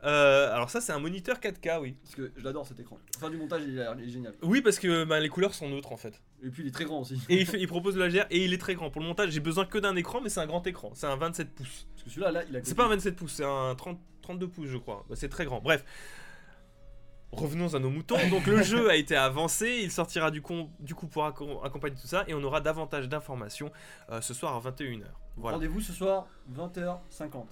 [0.05, 1.95] Euh, alors ça, c'est un moniteur 4K, oui.
[2.03, 2.97] Parce que je l'adore cet écran.
[3.17, 4.33] Enfin, du montage, il est, il est génial.
[4.41, 6.21] Oui, parce que ben, les couleurs sont neutres en fait.
[6.43, 7.17] Et puis, il est très grand aussi.
[7.29, 8.89] Et il, fait- il propose de la GR et il est très grand.
[8.89, 10.91] Pour le montage, j'ai besoin que d'un écran, mais c'est un grand écran.
[10.93, 11.87] C'est un 27 pouces.
[11.93, 12.59] Parce que celui-là, là, il a.
[12.63, 15.05] C'est pas un 27 pouces, c'est un 30, 32 pouces, je crois.
[15.07, 15.61] Bah, c'est très grand.
[15.61, 15.83] Bref.
[17.31, 18.17] Revenons à nos moutons.
[18.29, 21.95] Donc le jeu a été avancé, il sortira du, con- du coup pour acco- accompagner
[21.99, 23.71] tout ça et on aura davantage d'informations
[24.11, 25.01] euh, ce soir à 21h.
[25.37, 25.57] Voilà.
[25.57, 27.45] Rendez-vous ce soir, 20h50.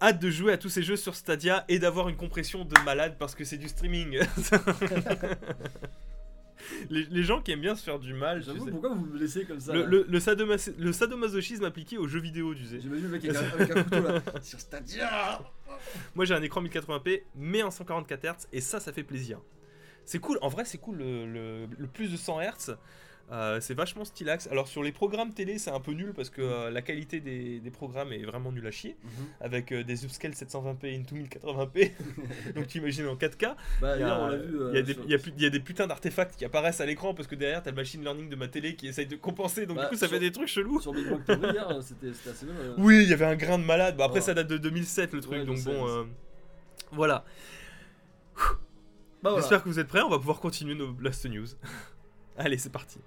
[0.00, 3.16] Hâte de jouer à tous ces jeux sur Stadia et d'avoir une compression de malade
[3.18, 4.20] parce que c'est du streaming.
[6.90, 8.70] les, les gens qui aiment bien se faire du mal, tu sais.
[8.70, 12.06] pourquoi vous me laissez comme ça le, là le, le sadomas- le sadomasochisme appliqué aux
[12.08, 12.80] jeux vidéo, tu sais.
[12.80, 14.22] J'imagine le mec avec un, avec un couteau là.
[14.42, 15.40] Sur Stadia
[16.14, 19.40] Moi j'ai un écran 1080p mais en 144 Hz et ça ça fait plaisir.
[20.04, 22.76] C'est cool, en vrai c'est cool le, le- le plus de 100 Hz.
[23.30, 24.46] Euh, c'est vachement stylax.
[24.50, 27.60] Alors sur les programmes télé c'est un peu nul parce que euh, la qualité des,
[27.60, 28.96] des programmes est vraiment nulle à chier.
[29.40, 31.92] Avec euh, des upscale 720p into 1080p.
[32.54, 33.54] Donc tu imagines en 4K.
[33.82, 37.70] Bah, Il y, a, des- putains d'artefacts qui apparaissent à l'écran parce que derrière t'as
[37.70, 39.66] le machine learning de ma télé qui essaye de compenser.
[39.66, 40.80] Donc Bah, du coup ça sur- fait des trucs chelous.
[40.80, 42.54] Sur hier, c'était assez bien.
[42.54, 42.74] euh.
[42.78, 43.96] Oui, il y avait un grain de malade.
[43.96, 46.06] Bon, après, ça date de 2007 le truc, Ouais, donc bon.
[46.92, 47.24] Voilà.
[48.36, 49.38] Bah voilà.
[49.40, 50.00] J'espère que vous êtes prêts.
[50.00, 51.46] On va pouvoir continuer nos Blast News.
[52.38, 52.98] Allez, c'est parti.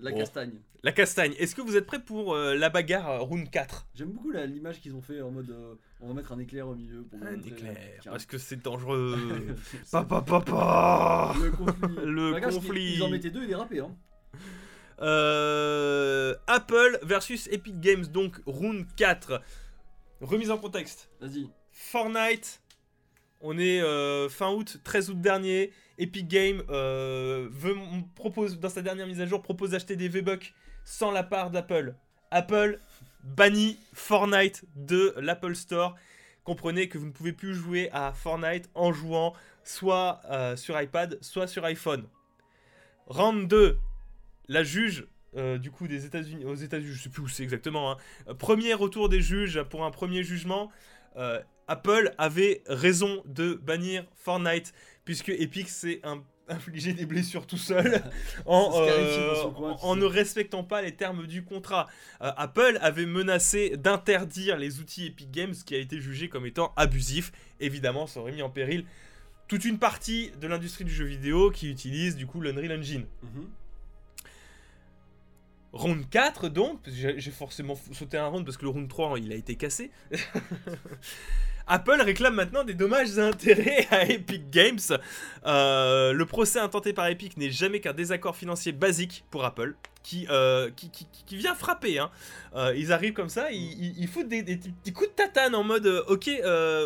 [0.00, 0.18] La Bon.
[0.18, 0.52] castagne.
[0.82, 1.34] La castagne.
[1.38, 4.80] Est-ce que vous êtes prêts pour euh, la bagarre round 4 J'aime beaucoup la- l'image
[4.80, 7.38] qu'ils ont fait en mode euh, on va mettre un éclair au milieu pour Un
[7.42, 7.76] éclair.
[8.04, 9.18] Parce que c'est dangereux.
[9.92, 11.34] Papa, papa.
[11.42, 11.96] Le conflit.
[12.04, 12.94] Le conflit.
[12.94, 13.80] Ils en mettaient deux et les râpaient.
[13.80, 13.94] Hein.
[15.02, 19.40] Euh, Apple versus Epic Games, donc round 4.
[20.20, 21.10] Remise en contexte.
[21.20, 21.48] Vas-y.
[21.72, 22.60] Fortnite,
[23.40, 25.72] on est euh, fin août, 13 août dernier.
[26.00, 27.48] Epic Games euh,
[28.14, 31.94] propose, dans sa dernière mise à jour, propose d'acheter des V-Bucks sans la part d'Apple.
[32.30, 32.80] Apple
[33.22, 35.94] bannit Fortnite de l'Apple Store.
[36.42, 41.18] Comprenez que vous ne pouvez plus jouer à Fortnite en jouant soit euh, sur iPad,
[41.20, 42.08] soit sur iPhone.
[43.06, 43.78] Round 2,
[44.48, 47.92] la juge euh, du coup des États-Unis, aux États-Unis, je sais plus où c'est exactement.
[47.92, 48.34] hein.
[48.38, 50.70] Premier retour des juges pour un premier jugement.
[51.70, 56.00] Apple avait raison de bannir Fortnite puisque Epic s'est
[56.48, 58.02] infligé des blessures tout seul
[58.44, 61.86] en, euh, coin, en ne respectant pas les termes du contrat.
[62.22, 66.44] Euh, Apple avait menacé d'interdire les outils Epic Games, ce qui a été jugé comme
[66.44, 67.30] étant abusif.
[67.60, 68.84] Évidemment, ça aurait mis en péril
[69.46, 73.06] toute une partie de l'industrie du jeu vidéo qui utilise du coup l'Unreal Engine.
[73.22, 73.48] Mhm.
[75.72, 79.36] Round 4 donc, j'ai forcément sauté un round parce que le round 3 il a
[79.36, 79.92] été cassé.
[81.72, 84.80] Apple réclame maintenant des dommages et intérêts à Epic Games.
[85.46, 90.26] Euh, le procès intenté par Epic n'est jamais qu'un désaccord financier basique pour Apple, qui,
[90.30, 90.68] euh,
[91.30, 92.00] vient frapper.
[92.00, 92.10] hein.
[92.56, 95.86] Euh, ils arrivent comme ça, ils, foutent des, des petits coups de tatane en mode
[96.08, 96.28] Ok,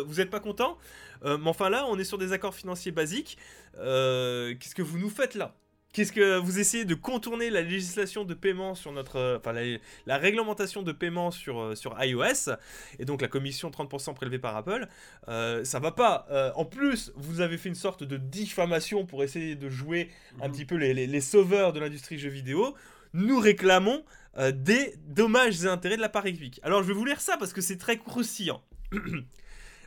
[0.05, 0.77] vous êtes pas content
[1.23, 3.39] Mais enfin là, on est sur des accords financiers basiques.
[3.73, 5.55] Qu'est-ce que vous nous faites là?
[5.95, 9.61] Qu'est-ce que vous essayez de contourner la législation de paiement sur notre, euh, enfin la,
[10.05, 12.51] la réglementation de paiement sur euh, sur iOS
[12.99, 14.89] et donc la commission 30% prélevée par Apple,
[15.29, 16.27] euh, ça va pas.
[16.31, 20.09] Euh, en plus, vous avez fait une sorte de diffamation pour essayer de jouer
[20.41, 20.51] un Mhm.
[20.53, 22.75] petit peu les, les- les sauveurs de l'industrie jeux vidéo.
[23.13, 24.03] Nous réclamons
[24.37, 26.59] euh, des dommages et intérêts de la part Epic.
[26.63, 28.61] Alors je vais vous lire ça parce que c'est très croustillant.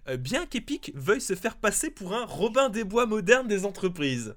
[0.08, 4.34] Euh, Bien qu'Epic veuille se faire passer pour un Robin des Bois moderne des entreprises,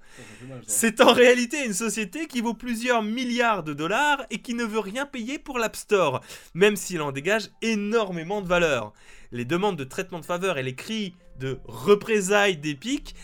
[0.47, 0.58] ça.
[0.67, 4.80] c'est en réalité une société qui vaut plusieurs milliards de dollars et qui ne veut
[4.80, 6.21] rien payer pour l'App Store,
[6.54, 8.93] même s'il en dégage énormément de valeur.
[9.32, 13.15] Les demandes de traitement de faveur et les cris de représailles d'Epic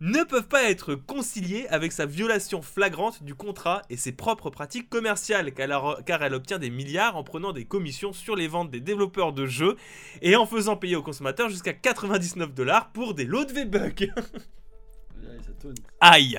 [0.00, 4.90] ne peuvent pas être conciliés avec sa violation flagrante du contrat et ses propres pratiques
[4.90, 9.32] commerciales, car elle- obtient des milliards en prenant des commissions sur les ventes des développeurs
[9.32, 9.76] de jeux
[10.20, 14.10] et en faisant payer aux consommateurs jusqu'à 99 dollars pour des lots de V-Bucks.
[16.00, 16.38] Aïe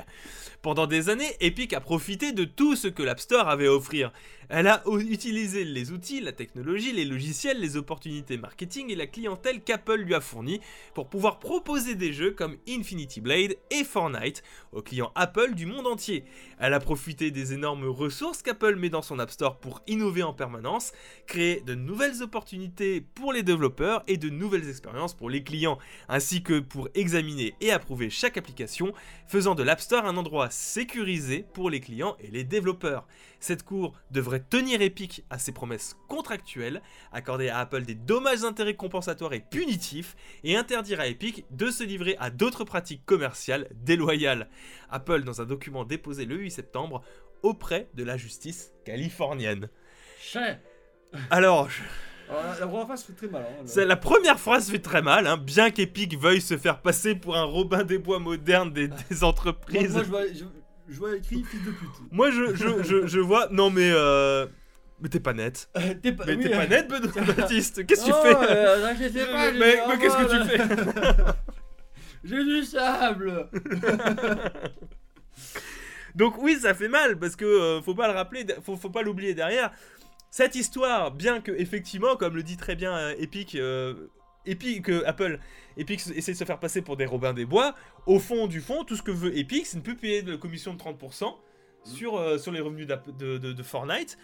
[0.62, 4.12] Pendant des années, Epic a profité de tout ce que l'App Store avait à offrir.
[4.50, 9.60] Elle a utilisé les outils, la technologie, les logiciels, les opportunités marketing et la clientèle
[9.62, 10.60] qu'Apple lui a fournie
[10.94, 15.86] pour pouvoir proposer des jeux comme Infinity Blade et Fortnite aux clients Apple du monde
[15.86, 16.24] entier.
[16.58, 20.32] Elle a profité des énormes ressources qu'Apple met dans son App Store pour innover en
[20.32, 20.92] permanence,
[21.26, 26.42] créer de nouvelles opportunités pour les développeurs et de nouvelles expériences pour les clients, ainsi
[26.42, 28.94] que pour examiner et approuver chaque application
[29.26, 33.06] faisant de l'App Store un endroit sécurisé pour les clients et les développeurs.
[33.40, 39.32] Cette cour devrait tenir Epic à ses promesses contractuelles, accorder à Apple des dommages-intérêts compensatoires
[39.32, 44.48] et punitifs, et interdire à Epic de se livrer à d'autres pratiques commerciales déloyales.
[44.90, 47.02] Apple, dans un document déposé le 8 septembre,
[47.42, 49.68] auprès de la justice californienne.
[50.20, 50.60] Chais
[51.30, 51.82] Alors, je-
[52.28, 53.46] Alors, la, première phrase fait très mal.
[53.46, 57.36] Hein, la première phrase fait très mal, hein, bien qu'Epic veuille se faire passer pour
[57.36, 58.90] un Robin des Bois moderne des,
[59.22, 59.94] entreprises.
[60.08, 60.44] moi, je,
[60.88, 61.88] je vois écrit fils de pute.
[62.10, 63.48] Moi, je, je, je, je vois.
[63.50, 63.90] Non, mais.
[63.92, 64.46] Euh...
[65.00, 65.68] Mais t'es pas net.
[65.76, 67.86] Euh, t'es pas, Mais oui, t'es pas net, Benoît Baptiste.
[67.86, 68.82] Qu'est-ce que tu fais euh,
[69.32, 71.24] pas, Mais, qu'est-ce que tu fais
[72.24, 73.48] J'ai du sable
[76.16, 79.02] Donc, oui, ça fait mal parce que euh, faut pas le rappeler, faut, faut pas
[79.02, 79.70] l'oublier derrière.
[80.30, 83.54] Cette histoire, bien que, effectivement, comme le dit très bien euh, Epic.
[83.54, 83.94] euh,
[84.46, 85.38] Epic, euh, Apple,
[85.78, 87.74] Epic essaie de se faire passer pour des Robins des Bois.
[88.06, 90.74] Au fond du fond, tout ce que veut Epic, c'est ne plus payer de commission
[90.74, 91.36] de 30%
[91.84, 94.18] sur, euh, sur les revenus de, Fortnite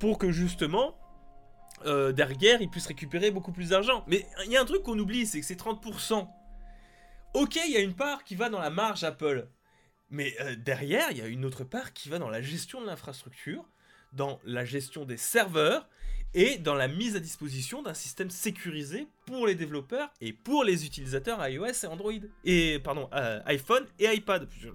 [0.00, 0.98] pour que justement,
[1.84, 4.04] euh, derrière, ils puissent récupérer beaucoup plus d'argent.
[4.06, 6.28] Mais il y a un truc qu'on oublie, c'est que c'est 30%.
[7.34, 9.48] Ok, il y a une part qui va dans la marge Apple.
[10.08, 12.86] Mais euh, derrière, il y a une autre part qui va dans la gestion de
[12.86, 13.68] l'infrastructure,
[14.12, 15.88] dans la gestion des serveurs
[16.36, 20.84] et dans la mise à disposition d'un système sécurisé pour les développeurs et pour les
[20.84, 22.12] utilisateurs iOS et Android.
[22.44, 24.46] Et, pardon, euh, iPhone et iPad.
[24.60, 24.68] Je,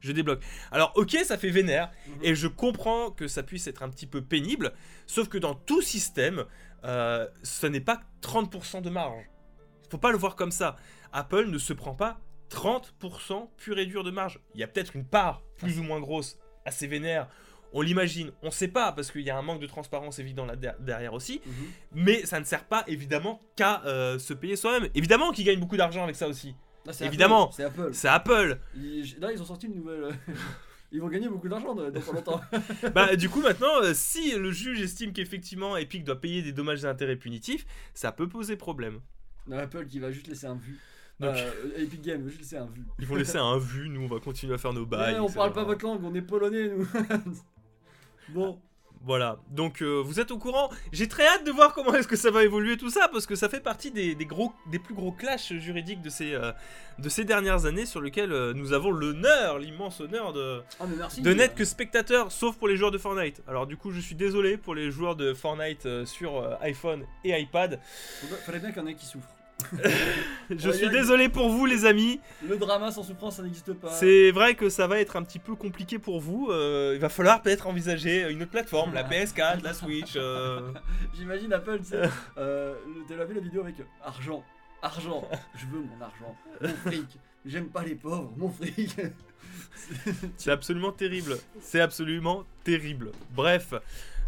[0.00, 0.40] je débloque.
[0.70, 2.14] Alors, ok, ça fait vénère, Mhm.
[2.22, 4.72] et je comprends que ça puisse être un petit peu pénible,
[5.06, 6.44] sauf que dans tout système,
[6.84, 9.24] euh, ce n'est pas 30% de marge.
[9.90, 10.76] Faut pas le voir comme ça.
[11.12, 12.20] Apple ne se prend pas
[12.50, 14.40] 30% pur et dur de marge.
[14.54, 17.28] Il y a peut-être une part plus ou moins grosse, assez vénère.
[17.72, 20.56] On l'imagine, on sait pas parce qu'il y a un manque de transparence évident là
[20.56, 21.52] der- derrière aussi, Mhm.
[21.94, 24.90] mais ça ne sert pas évidemment qu'à euh, se payer soi-même.
[24.94, 26.54] Évidemment qu'ils gagnent beaucoup d'argent avec ça aussi.
[27.00, 27.44] Évidemment.
[27.44, 27.90] Apple, C'est Apple.
[27.92, 28.58] C'est Apple.
[28.74, 30.04] Ils- là, ils ont sorti une nouvelle.
[30.04, 30.10] euh,
[30.92, 32.40] Ils vont gagner beaucoup d'argent dans pas longtemps.
[32.96, 36.82] bah du coup maintenant, euh, si le juge estime qu'effectivement Epic doit payer des dommages
[36.84, 38.98] et intérêts punitifs, ça peut poser problème.
[39.46, 40.80] Non, Apple qui va juste laisser un vu.
[41.20, 42.82] Donc- Euh, Epic Games juste laisser un vu.
[42.98, 45.14] Ils vont laisser un vu, nous on va continuer à faire nos bails.
[45.14, 46.88] Ouais, on parle pas votre langue, on est polonais nous.
[48.32, 48.58] Bon,
[49.02, 50.68] Voilà, donc euh, vous êtes au courant.
[50.92, 53.34] J'ai très hâte de voir comment est-ce que ça va évoluer tout ça, parce que
[53.34, 56.52] ça fait partie des, des gros, des plus gros clashs juridiques de ces, euh,
[56.98, 60.96] de ces dernières années sur lesquels euh, nous avons l'honneur, l'immense honneur de, ah mais
[60.96, 61.22] merci.
[61.22, 63.40] de n'être que spectateurs, sauf pour les joueurs de Fortnite.
[63.48, 67.80] Alors du coup, je suis désolé pour les joueurs de Fortnite sur iPhone et iPad.
[68.20, 69.34] Faudrait- Fallait bien qu'il y en ait qui souffrent.
[70.50, 72.20] Je suis désolé pour vous, les amis.
[72.46, 73.90] Le drama sans souffrance, ça n'existe pas.
[73.90, 76.48] C'est vrai que ça va être un petit peu compliqué pour vous.
[76.50, 80.14] Euh, il va falloir peut-être envisager une autre plateforme, la PS4, la Switch.
[80.16, 80.72] euh,
[81.16, 82.02] J'imagine Apple, tu sais.
[82.38, 82.74] euh,
[83.08, 84.42] T'as vu la vidéo avec argent,
[84.82, 87.18] argent, je veux mon argent, mon fric.
[87.46, 88.96] J'aime pas les pauvres, mon fric.
[90.36, 91.38] C'est absolument terrible.
[91.60, 93.12] C'est absolument terrible.
[93.34, 93.72] Bref,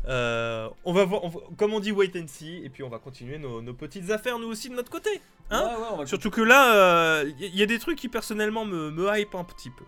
[0.09, 2.89] euh, on va voir, on va- comme on dit, wait and see, et puis on
[2.89, 5.21] va continuer nos, nos petites affaires nous aussi de notre côté.
[5.51, 8.65] Hein Ouais, ouais, on va Surtout que là, il y, a des trucs qui personnellement
[8.65, 9.85] me, me hype un petit peu.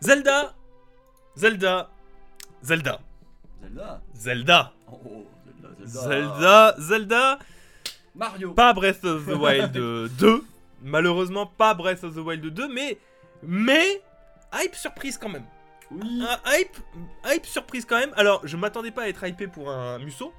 [0.00, 0.54] Zelda,
[1.36, 1.88] Zelda,
[2.62, 3.00] Zelda,
[3.62, 4.00] Zelda?
[4.14, 6.00] Zelda, Oh, Zelda, Zelda.
[6.00, 7.38] Zelda, Zelda.
[8.14, 8.52] Mario.
[8.54, 9.72] Pas Breath of the Wild
[10.18, 10.44] 2.
[10.82, 12.98] Malheureusement, pas Breath of the Wild 2, mais.
[13.42, 14.02] Mais.
[14.52, 15.44] Hype surprise quand même.
[15.90, 16.22] Oui.
[16.22, 16.76] Un hype,
[17.26, 18.12] hype surprise quand même.
[18.16, 20.32] Alors, je m'attendais pas à être hypé pour un Musso.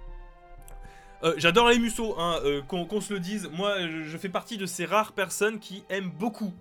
[1.23, 3.49] Euh, J'adore les Musso, hein, euh, qu'on se le dise.
[3.53, 6.53] Moi, je, fais partie de ces rares personnes qui aiment beaucoup.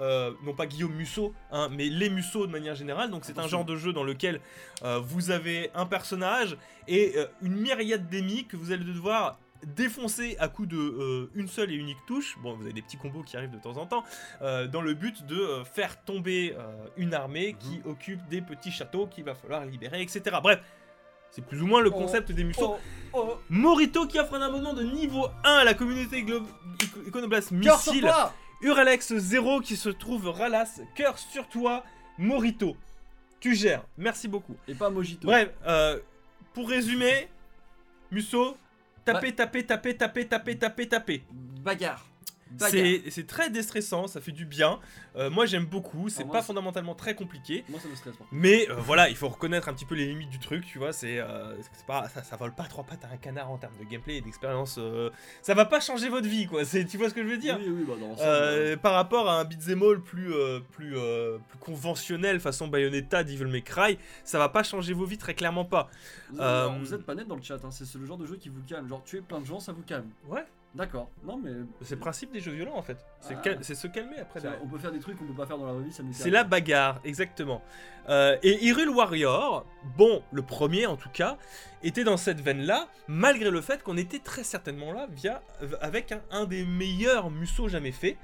[0.00, 3.10] euh, non pas Guillaume Musso, hein, mais les Musso de manière générale.
[3.10, 4.40] Donc c'est un genre de jeu dans lequel
[4.84, 10.36] euh, vous avez un personnage et euh, une myriade d'ennemis que vous allez devoir défoncer
[10.38, 12.38] à coup de euh, une seule et unique touche.
[12.42, 14.04] Bon, vous avez des petits combos qui arrivent de temps en temps,
[14.42, 16.54] euh, dans le but de euh, faire tomber
[16.96, 20.36] une armée qui occupe des petits châteaux qu'il va falloir libérer, etc.
[20.42, 20.60] Bref,
[21.30, 22.76] c'est plus ou moins le Oh, concept des Musso.
[23.12, 23.38] Oh, oh.
[23.50, 26.24] Morito qui offre un abonnement de niveau 1 à la communauté
[27.06, 28.10] Iconoblast Missile.
[28.60, 30.80] Uralex 0 qui se trouve Ralas.
[30.94, 31.84] Cœur sur toi,
[32.16, 32.76] Morito.
[33.40, 33.84] Tu gères.
[33.96, 34.56] Merci beaucoup.
[34.66, 35.28] Et pas Mojito.
[35.28, 35.50] Bref,
[36.54, 37.28] pour résumer,
[38.10, 38.56] Musso,
[39.04, 41.20] taper, taper, taper, taper, taper, taper, taper.
[41.62, 42.07] Bagarre.
[42.56, 44.78] C'est très déstressant, ça fait du bien.
[45.16, 47.64] Euh, moi j'aime beaucoup, c'est Ah, pas fondamentalement très compliqué.
[47.68, 48.24] Moi, ça me stresse pas.
[48.30, 50.92] Mais euh, voilà, il faut reconnaître un petit peu les limites du truc, tu vois.
[50.92, 51.54] C'est euh,
[51.86, 54.20] pas, ça, ça vole pas trois pattes à un canard en termes de gameplay et
[54.20, 54.78] d'expérience.
[55.42, 56.64] ça va pas changer votre vie, quoi.
[56.64, 57.58] Tu vois ce que je veux dire?
[57.60, 60.32] Oui, oui, bah dans l'ensemble, Euh, par rapport à un beat'em all plus,
[60.72, 65.34] plus, plus conventionnel façon Bayonetta, Devil May Cry, ça va pas changer vos vies très
[65.34, 65.88] clairement pas.
[66.30, 67.70] Vous êtes pas net dans le chat, hein.
[67.70, 68.88] c'est le genre de jeu qui vous calme.
[68.88, 70.08] Genre, tuer plein de gens, ça vous calme.
[70.28, 70.44] Ouais,
[70.78, 71.10] D'accord.
[71.24, 71.50] Non, mais.
[71.82, 72.96] c'est le principe des jeux violents en fait.
[73.20, 73.40] C'est Ah.
[73.42, 74.40] cal- se calmer après.
[74.62, 76.30] On peut faire des trucs qu'on peut pas faire dans la vraie vie, ça C'est
[76.30, 77.62] la bagarre, exactement.
[78.08, 81.36] Euh, et Hyrule Warrior, bon, le premier en tout cas,
[81.82, 85.42] était dans cette veine-là, malgré le fait qu'on était très certainement là via,
[85.80, 88.16] avec un, un des meilleurs Musso jamais fait,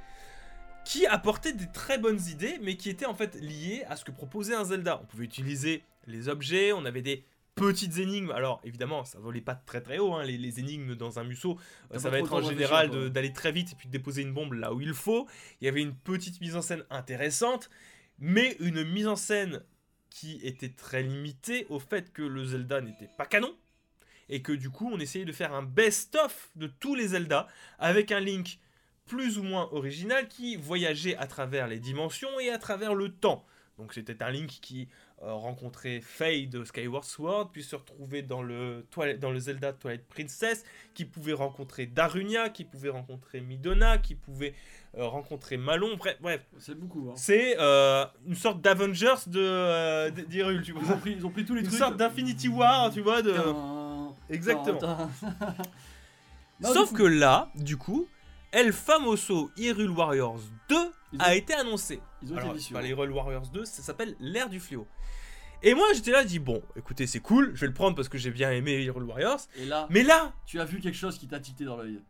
[0.84, 4.12] qui apportait des très bonnes idées, mais qui était en fait lié à ce que
[4.12, 5.00] proposait un Zelda.
[5.02, 8.30] On pouvait utiliser les objets, on avait des petites énigmes.
[8.30, 11.58] Alors évidemment, ça volait pas très très haut, hein, les, les énigmes dans un Musso.
[11.92, 14.54] Euh, ça va être en général d'aller très vite et puis de déposer une bombe
[14.54, 15.26] là où il faut.
[15.60, 17.70] Il y avait une petite mise en scène intéressante,
[18.18, 19.62] mais une mise en scène
[20.10, 23.54] qui était très limitée au fait que le Zelda n'était pas canon.
[24.28, 27.46] Et que du coup, on essayait de faire un best-of de tous les Zelda
[27.78, 28.58] avec un Link
[29.04, 33.44] plus ou moins original qui voyageait à travers les dimensions et à travers le temps.
[33.78, 34.88] Donc c'était un Link qui
[35.22, 38.87] euh, rencontrait Faye de Skyward Sword, puis se retrouvait dans le,
[39.20, 44.54] dans le Zelda Twilight Princess, qui pouvait rencontrer Darunia, qui pouvait rencontrer Midona, qui pouvait
[44.96, 46.40] euh, rencontrer Malon, bref, bref.
[46.58, 47.08] C'est beaucoup.
[47.10, 47.14] Hein.
[47.16, 50.96] C'est euh, une sorte d'Avengers de d'Hyrule, tu Ils ont, vois.
[50.96, 51.78] pris, ils ont pris tous les Une trucs.
[51.78, 53.34] sorte d'Infinity War, tu vois, de...
[54.30, 55.10] Exactement.
[56.60, 58.06] Non, Sauf que là, du coup,
[58.52, 60.76] El Famoso Hyrule Warriors 2
[61.14, 62.00] Ils a ont- été annoncé.
[62.24, 62.80] Ils ont Alors, été c'est vicieux.
[62.80, 64.87] les Hyrule Warriors 2, ça s'appelle l'ère du fléau.
[65.62, 68.18] Et moi, j'étais là, dis bon, écoutez, c'est cool, je vais le prendre parce que
[68.18, 69.40] j'ai bien aimé Hyrule Warriors.
[69.56, 72.00] Et là, Mais là, tu as vu quelque chose qui t'a titillé dans l'œil?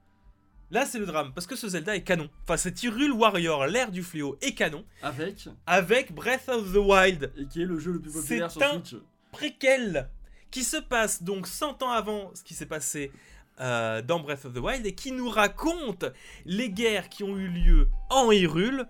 [0.71, 2.29] là, c'est le drame parce que ce Zelda est canon.
[2.45, 5.49] Enfin, cet Hyrule Warrior, l'ère du fléau, est canon Avec.
[5.67, 8.69] avec Breath of the Wild, Et qui est le jeu le plus populaire C'est sur
[8.69, 8.97] un- Switch.
[9.31, 10.09] préquel,
[10.51, 13.13] qui se passe donc 100 ans avant ce qui s'est passé
[13.61, 16.07] euh, dans Breath of the Wild et qui nous raconte
[16.45, 18.87] les guerres qui ont eu lieu en Hyrule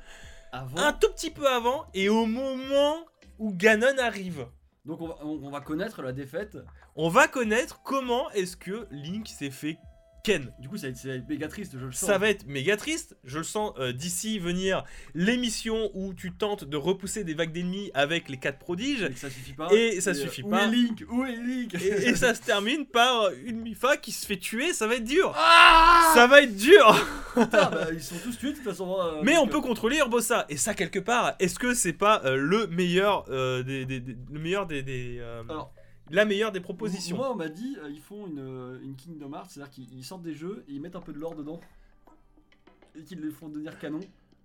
[0.54, 0.76] Avant.
[0.78, 3.04] un tout petit peu avant et au moment
[3.40, 4.46] où Ganon arrive.
[4.84, 6.56] Donc on va, on, on va connaître la défaite.
[6.94, 9.78] On va connaître comment est-ce que Link s'est fait
[10.24, 10.50] Ken.
[10.58, 12.08] Du coup, ça va être, ça va être méga triste, je le sens.
[12.08, 14.82] Ça va être méga triste, je le sens euh, d'ici venir
[15.14, 19.28] l'émission où tu tentes de repousser des vagues d'ennemis avec les quatre prodiges Et ça
[19.30, 19.68] suffit pas.
[19.72, 20.64] Et ça euh, suffit où pas.
[20.66, 24.26] est Link Où est Link et, et ça se termine par une Mifa qui se
[24.26, 25.32] fait tuer, ça va être dur.
[25.36, 27.06] Ah Ça va être dur.
[27.34, 28.96] Putain, bah, ils sont tous tués de toute façon.
[29.00, 32.36] euh, Mais on peut contrôler Urbosa et ça quelque part, est-ce que c'est pas euh,
[32.36, 35.72] le meilleur euh, des, des- des- le meilleur des, des, euh, Alors,
[36.10, 39.32] la meilleure des propositions Moi, on m'a dit, euh, ils font une, euh, une Kingdom
[39.32, 41.60] Hearts, c'est-à-dire qu'ils ils sortent des jeux et ils mettent un peu de lore dedans.
[42.94, 44.00] Et qu'ils les font devenir canon.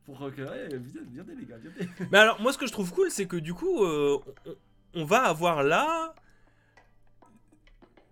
[0.05, 0.41] Pour que.
[0.41, 3.27] Ouais, viens, viens les gars, viens Mais alors, moi, ce que je trouve cool, c'est
[3.27, 6.15] que du coup, euh, on, on va avoir là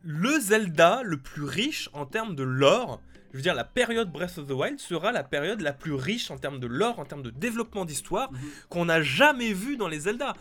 [0.03, 3.01] le Zelda le plus riche en termes de lore.
[3.31, 6.31] Je veux dire, la période Breath of the Wild sera la période la plus riche
[6.31, 8.39] en termes de lore, en termes de développement d'histoire Mhm.
[8.69, 10.33] qu'on n'a jamais vu dans les Zelda.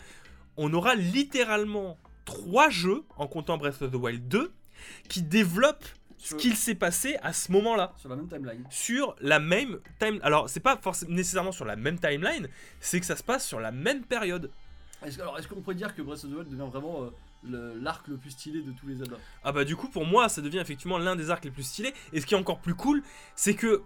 [0.57, 4.51] On aura littéralement trois jeux, en comptant Breath of the Wild 2,
[5.09, 5.85] qui développent
[6.19, 8.63] ce qu'il s'est passé à ce moment-là Sur la même timeline.
[8.69, 10.19] sur la même time.
[10.23, 12.47] Alors, c'est pas forcément nécessairement sur la même timeline,
[12.81, 14.51] c'est que ça se passe sur la même période.
[15.05, 17.09] Est-ce, alors, est-ce qu'on pourrait dire que Breath of the Wild devient vraiment euh,
[17.43, 19.15] le- l'arc le plus stylé de tous les Zelda?
[19.43, 21.93] Ah bah du coup pour moi ça devient effectivement l'un des arcs les plus stylés.
[22.13, 23.03] Et ce qui est encore plus cool,
[23.35, 23.83] c'est que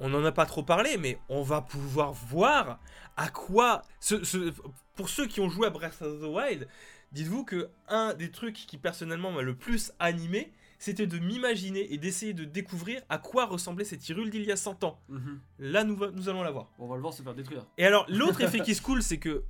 [0.00, 2.80] on n'en a pas trop parlé, mais on va pouvoir voir
[3.16, 3.82] à quoi.
[4.00, 4.52] ce- ce-
[4.96, 6.68] pour ceux qui ont joué à Breath of the Wild,
[7.14, 11.96] dites-vous que un des trucs qui personnellement m'a le plus animé, c'était de m'imaginer et
[11.96, 15.00] d'essayer de découvrir à quoi ressemblait cette Hyrule d'il y a 100 ans.
[15.08, 15.40] Mhm.
[15.60, 16.70] Là, nous, allons la voir.
[16.78, 17.64] On va le voir se faire détruire.
[17.78, 19.44] Et alors, l'autre effet qui se coule, c'est que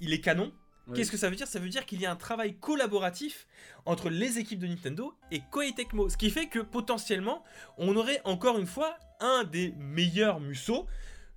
[0.00, 0.52] il est canon.
[0.94, 1.46] Qu'est-ce que ça veut dire?
[1.46, 3.46] Ça veut dire qu'il y a un travail collaboratif
[3.86, 6.10] entre les équipes de Nintendo et Koei Tecmo.
[6.10, 7.42] Ce qui fait que potentiellement,
[7.78, 10.86] on aurait encore une fois un des meilleurs Musso.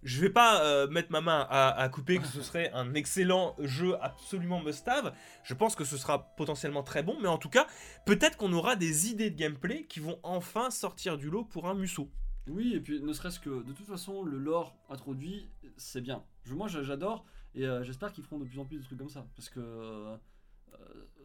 [0.03, 3.55] Je vais pas euh, mettre ma main à, à couper que ce serait un excellent
[3.59, 5.13] jeu absolument must-have.
[5.43, 7.67] Je pense que ce sera potentiellement très bon, mais en tout cas,
[8.05, 11.73] peut-être qu'on aura des idées de gameplay qui vont enfin sortir du lot pour un
[11.73, 12.09] Musso.
[12.47, 16.23] Oui, et puis ne serait-ce que de toute façon, le lore introduit, c'est bien.
[16.45, 17.25] Je, moi, j'a- j'adore
[17.55, 19.59] et euh, j'espère qu'ils feront de plus en plus de trucs comme ça parce que
[19.59, 20.15] euh,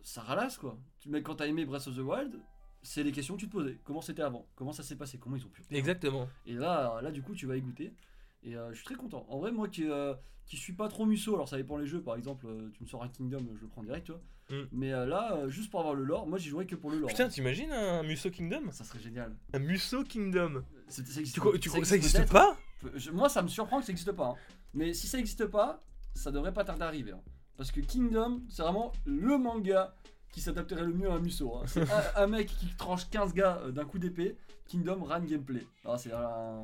[0.02, 0.78] ça ralasse quoi.
[0.98, 2.40] Tu mais quand t'as aimé Breath of the Wild,
[2.82, 3.78] c'est les questions que tu te posais.
[3.84, 4.46] Comment c'était avant?
[4.56, 5.18] Comment ça s'est passé?
[5.18, 6.28] Comment ils ont pu Exactement.
[6.46, 7.92] Et là, là, du coup, tu vas y goûter.
[8.44, 9.24] Et euh, je suis très content.
[9.28, 10.14] En vrai, moi qui, euh,
[10.46, 12.02] qui suis pas trop musso, alors ça dépend les jeux.
[12.02, 14.20] Par exemple, euh, tu me sors un Kingdom, je le prends direct, tu vois.
[14.50, 14.66] Mm.
[14.72, 17.08] Mais là, juste pour avoir le lore, moi j'y jouerais que pour le lore.
[17.08, 18.70] Putain, t'imagines un Musso Kingdom?
[18.72, 19.34] Ça serait génial.
[19.52, 20.64] Un Musso Kingdom?
[20.88, 22.04] C'est- ça existe- Tu crois- tu crois- ça peut-être.
[22.04, 22.56] existe pas?
[22.96, 24.30] Je- moi, ça me surprend que ça n'existe pas.
[24.30, 24.34] hein.
[24.74, 25.82] Mais si ça n'existe pas,
[26.14, 27.12] ça devrait pas tarder à arriver.
[27.12, 27.20] hein.
[27.56, 29.94] Parce que Kingdom, c'est vraiment le manga
[30.32, 31.54] qui s'adapterait le mieux à un Musso.
[31.56, 31.62] hein.
[31.66, 31.80] C'est
[32.16, 34.36] un, un mec qui tranche 15 gars d'un coup d'épée.
[34.66, 35.64] Kingdom run gameplay.
[35.84, 36.62] Ah, c'est un.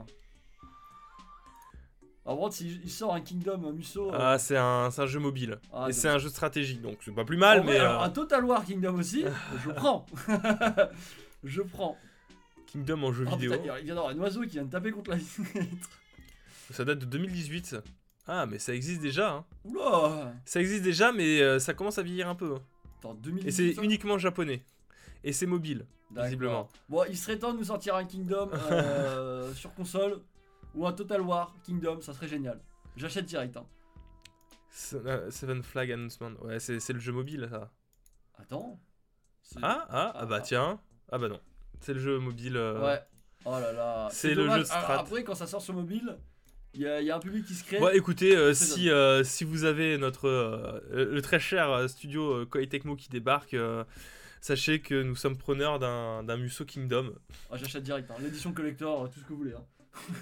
[2.28, 4.08] En vrai, s'il il sort un Kingdom, un Musso.
[4.12, 5.58] euh, Ah, c'est un, un jeu mobile.
[5.72, 8.02] ah, et c'est un jeu stratégique, donc c'est pas plus mal, En vrai, mais alors,
[8.02, 9.24] euh, un Total War Kingdom aussi,
[9.64, 10.04] je prends.
[11.44, 11.96] je prends.
[12.66, 14.90] Kingdom en jeu Oh, vidéo, putain, il vient d'avoir un oiseau qui vient de taper
[14.90, 15.40] contre la vitre.
[16.70, 17.76] ça date de 2018.
[18.26, 19.30] Ah, mais ça existe déjà.
[19.32, 19.44] hein.
[19.64, 22.56] Oula Ça existe déjà, mais euh, ça commence à vieillir un peu.
[22.56, 22.62] hein.
[22.98, 24.62] Attends, 2018, Et c'est ça uniquement japonais.
[25.24, 25.86] Et c'est mobile.
[26.14, 26.68] Visiblement.
[26.90, 30.20] Bon, il serait temps de nous sortir un Kingdom euh, sur console
[30.74, 32.60] ou un Total War Kingdom, ça serait génial.
[32.96, 33.56] J'achète direct.
[33.56, 33.66] Hein.
[34.70, 36.32] Se- euh, Seven Flag Announcement.
[36.42, 37.70] Ouais, c'est c'est le jeu mobile, ça.
[38.38, 38.78] Attends.
[39.62, 40.40] Ah, ah, ah, bah ah.
[40.42, 40.80] tiens.
[41.10, 41.40] Ah bah non.
[41.80, 42.56] C'est le jeu mobile.
[42.56, 43.00] euh, Ouais.
[43.44, 44.08] Oh là là.
[44.10, 44.66] C'est le dommage.
[44.66, 44.98] jeu Alors, strat.
[45.00, 46.18] après, quand ça sort sur mobile,
[46.74, 47.78] il y, y a un public qui se crée.
[47.78, 52.94] Bon, écoutez, euh, si, euh, si vous avez notre le très cher studio Koei Tecmo
[52.94, 53.56] qui débarque,
[54.40, 57.14] sachez que nous sommes preneurs d'un d'un Musso Kingdom.
[57.50, 58.10] Ah, J'achète direct.
[58.10, 58.16] hein.
[58.20, 59.54] L'édition collector, tout ce que vous voulez.
[59.54, 59.64] hein.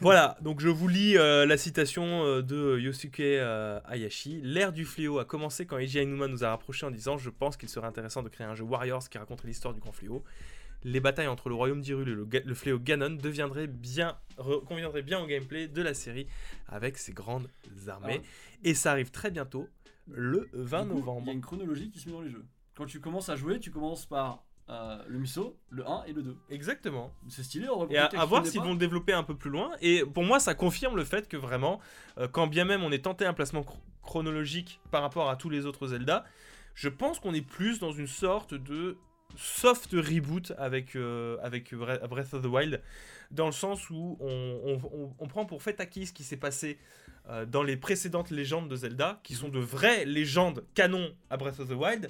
[0.00, 4.40] Voilà, donc je vous lis euh, la citation euh, de Yosuke euh, Hayashi.
[4.42, 7.56] L'ère du fléau a commencé quand Eiji Aonuma nous a rapprochés en disant Je pense
[7.56, 10.24] qu'il serait intéressant de créer un jeu Warriors qui raconterait l'histoire du grand fléau.
[10.84, 14.16] Les batailles entre le royaume d'Hyrule et le, fléau Ganon deviendraient bien,
[14.66, 16.28] conviendraient bien au gameplay de la série
[16.68, 17.48] avec ses grandes
[17.88, 18.22] armées.
[18.62, 19.68] Et ça arrive très bientôt,
[20.08, 20.82] le 20 Ah.
[20.84, 21.26] Du coup, Il novembre.
[21.26, 22.44] y a une chronologie qui se met dans les jeux.
[22.76, 26.22] Quand tu commences à jouer, tu commences par euh, le Miso, le 1 et le
[26.22, 26.36] 2.
[26.50, 27.12] Exactement.
[27.28, 27.68] C'est stylé.
[27.68, 29.70] on Et à, à voir s'ils vont le développer un peu plus loin.
[29.80, 31.80] Et pour moi, ça confirme le fait que vraiment,
[32.18, 35.50] euh, quand bien même on est tenté un placement chro- chronologique par rapport à tous
[35.50, 36.24] les autres Zelda,
[36.74, 38.96] je pense qu'on est plus dans une sorte de
[39.36, 42.82] soft reboot avec, euh, avec Bre- Breath of the Wild,
[43.30, 46.78] dans le sens où on, on- on- prend pour fait acquis ce qui s'est passé
[47.48, 51.68] dans les précédentes légendes de Zelda, qui sont de vraies légendes canon à Breath of
[51.68, 52.08] the Wild,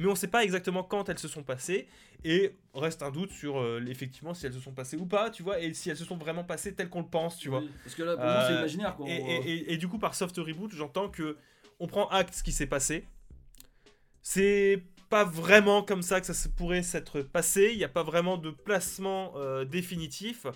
[0.00, 1.86] mais on ne sait pas exactement quand elles se sont passées,
[2.24, 5.42] et reste un doute sur euh, effectivement si elles se sont passées ou pas, tu
[5.42, 7.62] vois, et si elles se sont vraiment passées telles qu'on le pense, tu vois.
[7.84, 8.96] Parce que là, pour moi, c'est Euh, imaginaire.
[8.96, 9.08] Quoi.
[9.08, 11.36] Et, On- et- et- et du coup, par soft reboot, j'entends que
[11.78, 13.04] on prend acte de ce qui s'est passé.
[14.22, 17.70] C'est pas vraiment comme ça que ça se pourrait s'être passé.
[17.72, 20.46] Il n'y a pas vraiment de placement euh, définitif.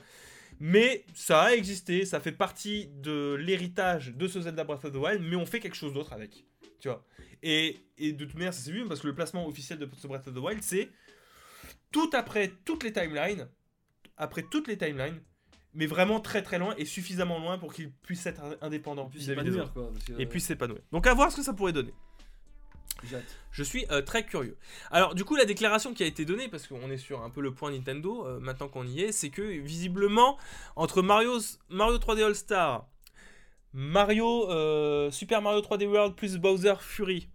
[0.61, 4.97] Mais ça a existé, ça fait partie de l'héritage de ce Zelda Breath of the
[4.97, 6.45] Wild, mais on fait quelque chose d'autre avec.
[6.81, 7.05] Tu vois.
[7.43, 10.07] Et, et de toute manière, ça s'est vu parce que le placement officiel de ce
[10.07, 10.91] Breath of the Wild, c'est
[11.93, 13.49] tout après toutes les timelines,
[14.16, 15.20] après toutes les timelines,
[15.75, 19.27] mais vraiment très très loin et suffisamment loin pour qu'il puisse être indépendant on puisse
[19.27, 19.72] des s'épanouir, autres.
[19.72, 19.91] quoi.
[19.93, 20.81] parce que- Et puis s'épanouir.
[20.93, 21.93] Donc à voir ce que ça pourrait donner.
[23.51, 24.57] Je suis euh, très curieux.
[24.91, 27.43] Alors du coup la déclaration qui a été donnée, parce qu'on est sur un peu
[27.43, 30.39] le point Nintendo, euh, maintenant qu'on y est, c'est que visiblement
[30.75, 32.89] entre Mario, Mario 3D All Star,
[33.75, 37.29] Mario, euh, Super Mario 3D World plus Bowser Fury,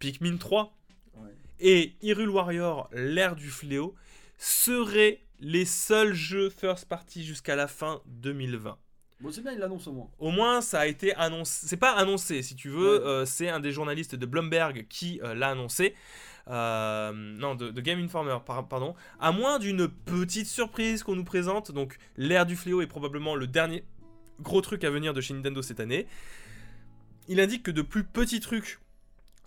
[0.00, 0.74] Pikmin 3
[1.16, 1.30] Ouais.
[1.60, 3.94] et Hyrule Warrior, l'ère du fléau,
[4.36, 8.76] seraient les seuls jeux first party jusqu'à la fin 2020.
[9.20, 10.08] Bon, c'est bien, il l'annonce au moins.
[10.20, 11.66] Au moins, ça a été annoncé.
[11.66, 12.98] C'est pas annoncé, si tu veux.
[12.98, 13.04] Ouais.
[13.06, 15.94] euh, c'est un des journalistes de Bloomberg qui euh, l'a annoncé.
[16.46, 18.94] Euh, non, de, de Game Informer, par- pardon.
[19.18, 21.72] À moins d'une petite surprise qu'on nous présente.
[21.72, 23.82] Donc, l'ère du fléau est probablement le dernier
[24.40, 26.06] gros truc à venir de chez Nintendo cette année.
[27.28, 28.78] Il indique que de plus petits trucs,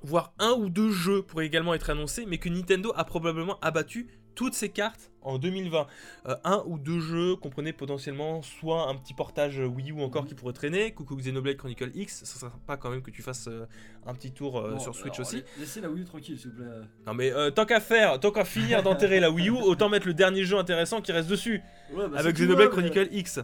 [0.03, 4.07] voire un ou deux jeux pourraient également être annoncés, mais que Nintendo a probablement abattu
[4.33, 5.87] toutes ces cartes en 2020.
[6.27, 10.27] Euh, un ou deux jeux comprenaient potentiellement soit un petit portage Wii U encore Mhm.
[10.29, 13.47] qui pourrait traîner, coucou Xenoblade Chronicle X, ça sera pas quand même que tu fasses
[13.49, 13.65] euh,
[14.05, 15.37] un petit tour euh, Bon, sur Switch alors, aussi.
[15.37, 16.65] la- Laissez la Wii U tranquille, s'il vous plaît.
[17.05, 20.13] Non mais tant qu'à faire, tant qu'à finir d'enterrer la Wii U, autant mettre le
[20.13, 21.61] dernier jeu intéressant qui reste dessus,
[21.93, 23.39] Ouais, bah, avec Xenoblade mais- Chronicle X.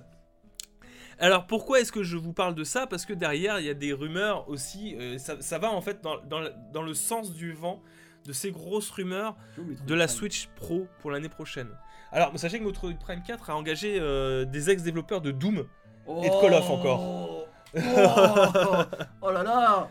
[1.20, 2.86] Alors pourquoi est-ce que je vous parle de ça?
[2.88, 6.02] Parce que derrière il y a des rumeurs aussi, euh, ça, ça va en fait
[6.02, 7.82] dans, dans le- dans le sens du vent
[8.26, 9.36] de ces grosses rumeurs
[9.86, 10.08] de la.
[10.08, 11.70] Switch Pro pour l'année prochaine.
[12.12, 15.66] Alors sachez que Metroid Prime 4 a engagé euh, des ex-développeurs de Doom,
[16.24, 17.02] et de Call of encore.
[17.02, 17.44] Oh,
[19.22, 19.90] oh là là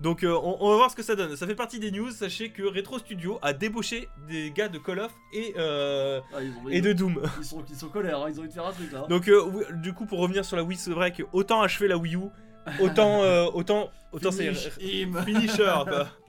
[0.00, 1.34] donc euh, on, on va voir ce que ça donne.
[1.36, 5.00] Ça fait partie des news, sachez que Retro Studio a débauché des gars de Call
[5.00, 7.20] of et, euh, Ah, ont, et de Doom.
[7.38, 9.06] ils, sont, ils sont colères, hein, ils ont envie de faire un truc là.
[9.08, 11.96] Donc euh, du coup pour revenir sur la Wii, c'est vrai que autant achever la
[11.96, 12.20] Wii U,
[12.80, 13.20] autant
[13.54, 14.68] autant autant c'est Finish
[15.24, 15.74] finisher.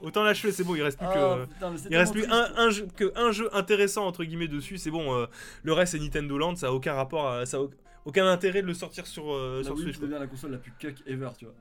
[0.00, 2.70] Autant l'achever, c'est bon, il reste plus Ah, que putain, il reste plus un, un
[2.70, 5.26] jeu, que un jeu intéressant entre guillemets dessus, c'est bon.
[5.62, 7.70] le reste c'est Nintendo Land, ça a aucun rapport, à- ça a au-
[8.06, 9.26] aucun intérêt de le sortir sur.
[9.36, 10.00] La sur Wii Switch.
[10.10, 11.54] la console la plus cuck ever, tu vois.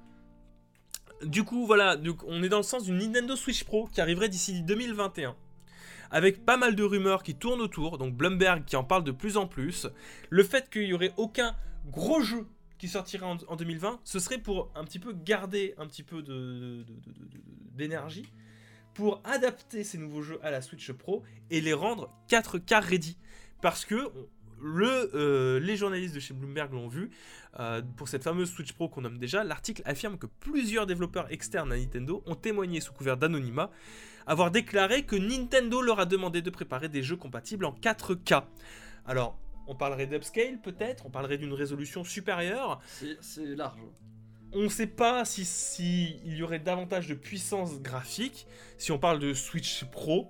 [1.24, 1.97] Du coup voilà,
[2.28, 5.36] on est dans le sens d'une Nintendo Switch Pro qui arriverait d'ici 2021.
[6.11, 9.38] Avec pas mal de rumeurs qui tournent autour, donc Bloomberg qui en parle de plus
[9.38, 9.88] en plus.
[10.30, 11.55] Le fait qu'il y aurait aucun
[11.88, 12.47] gros jeu
[12.80, 16.24] qui sortirait en, en 2020, ce serait pour un petit peu garder un petit peu
[17.76, 18.26] d'énergie
[18.93, 23.17] pour adapter ces nouveaux jeux à la Switch Pro et les rendre 4K ready.
[23.61, 24.11] Parce que
[24.62, 27.10] le, euh, les journalistes de chez Bloomberg l'ont vu,
[27.60, 31.72] euh, pour cette fameuse Switch Pro qu'on nomme déjà, l'article affirme que plusieurs développeurs externes
[31.72, 33.72] à Nintendo ont témoigné sous couvert d'anonymat
[34.28, 38.43] avoir déclaré que Nintendo leur a demandé de préparer des jeux compatibles en 4K.
[39.07, 43.80] Alors, on parlerait d'upscale peut-être, on parlerait d'une résolution supérieure, C'est large.
[44.53, 48.45] on ne sait pas si, si il y aurait davantage de puissance graphique.
[48.78, 50.30] Si on parle de Switch Pro,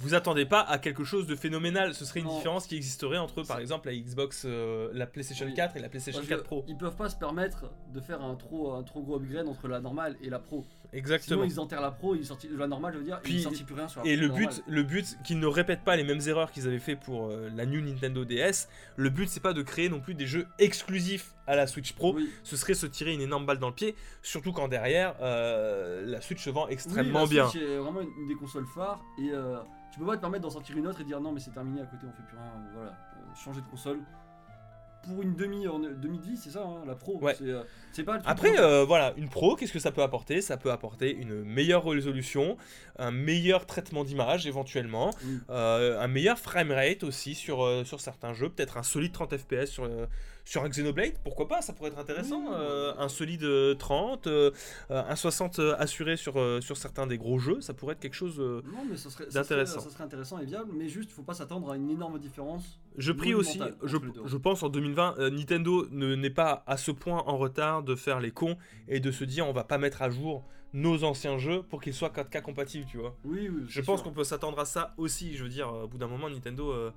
[0.00, 1.94] vous attendez pas à quelque chose de phénoménal.
[1.94, 2.36] Ce serait une Non.
[2.36, 5.54] différence qui existerait entre, par C'est- exemple, la Xbox, euh, la PlayStation Oui.
[5.54, 6.64] 4 et la PlayStation Parce 4 que Pro.
[6.68, 9.80] Ils peuvent pas se permettre de faire un trop, un trop gros upgrade entre la
[9.80, 10.64] normale et la pro.
[10.92, 11.42] Exactement.
[11.44, 13.62] Sinon ils enterrent la pro, ils sortent la normale, je veux dire, Puis- ils sortent
[13.64, 14.48] plus rien sur la Et le normale.
[14.48, 17.48] but, le but qu'ils ne répètent pas les mêmes erreurs qu'ils avaient fait pour euh,
[17.54, 18.68] la New Nintendo DS.
[18.96, 22.14] Le but, c'est pas de créer non plus des jeux exclusifs à la Switch Pro.
[22.16, 22.28] Oui.
[22.42, 26.20] Ce serait se tirer une énorme balle dans le pied, surtout quand derrière euh, la
[26.20, 27.48] Switch se vend Oui, extrêmement la bien.
[27.48, 29.30] Switch est vraiment une, une des consoles phares et
[29.90, 31.80] tu peux pas te permettre d'en sortir une autre et dire non mais c'est terminé
[31.80, 34.00] à côté on fait plus rien, euh, voilà, euh, changer de console.
[35.06, 35.64] Pour une demi,
[36.00, 37.18] demi de vie, c'est ça, hein, la pro.
[37.20, 37.34] Ouais.
[37.34, 40.02] C'est euh, c'est pas le truc Après, euh, voilà, une pro, qu'est-ce que ça peut
[40.02, 40.40] apporter?
[40.40, 42.56] Ça peut apporter une meilleure résolution,
[42.98, 45.10] un meilleur traitement d'image éventuellement,
[45.50, 49.66] euh, un meilleur framerate aussi sur, euh, sur certains jeux, peut-être un solide 30 FPS
[49.66, 49.88] sur,
[50.44, 52.52] sur un Xenoblade, pourquoi pas, ça pourrait être intéressant.
[52.52, 54.50] Un solide euh, 30, euh,
[54.90, 58.14] euh, un 60 euh, assuré sur, sur certains des gros jeux, ça pourrait être quelque
[58.14, 58.38] chose.
[58.38, 59.80] Non, mais ça serait, ça, serait, d'intéressant.
[59.80, 62.80] ça serait intéressant et viable, mais juste, il faut pas s'attendre à une énorme différence.
[63.00, 63.96] Je prie aussi, je,
[64.26, 67.94] je pense en 2020, euh, Nintendo ne- n'est pas à ce point en retard de
[67.96, 68.56] faire les cons
[68.88, 71.94] et de se dire on va pas mettre à jour nos anciens jeux pour qu'ils
[71.94, 73.16] soient 4K compatibles, tu vois.
[73.24, 73.62] Oui, oui.
[73.68, 76.06] Je pense qu'on peut s'attendre à ça aussi, je veux dire, euh, au bout d'un
[76.06, 76.90] moment, Nintendo euh,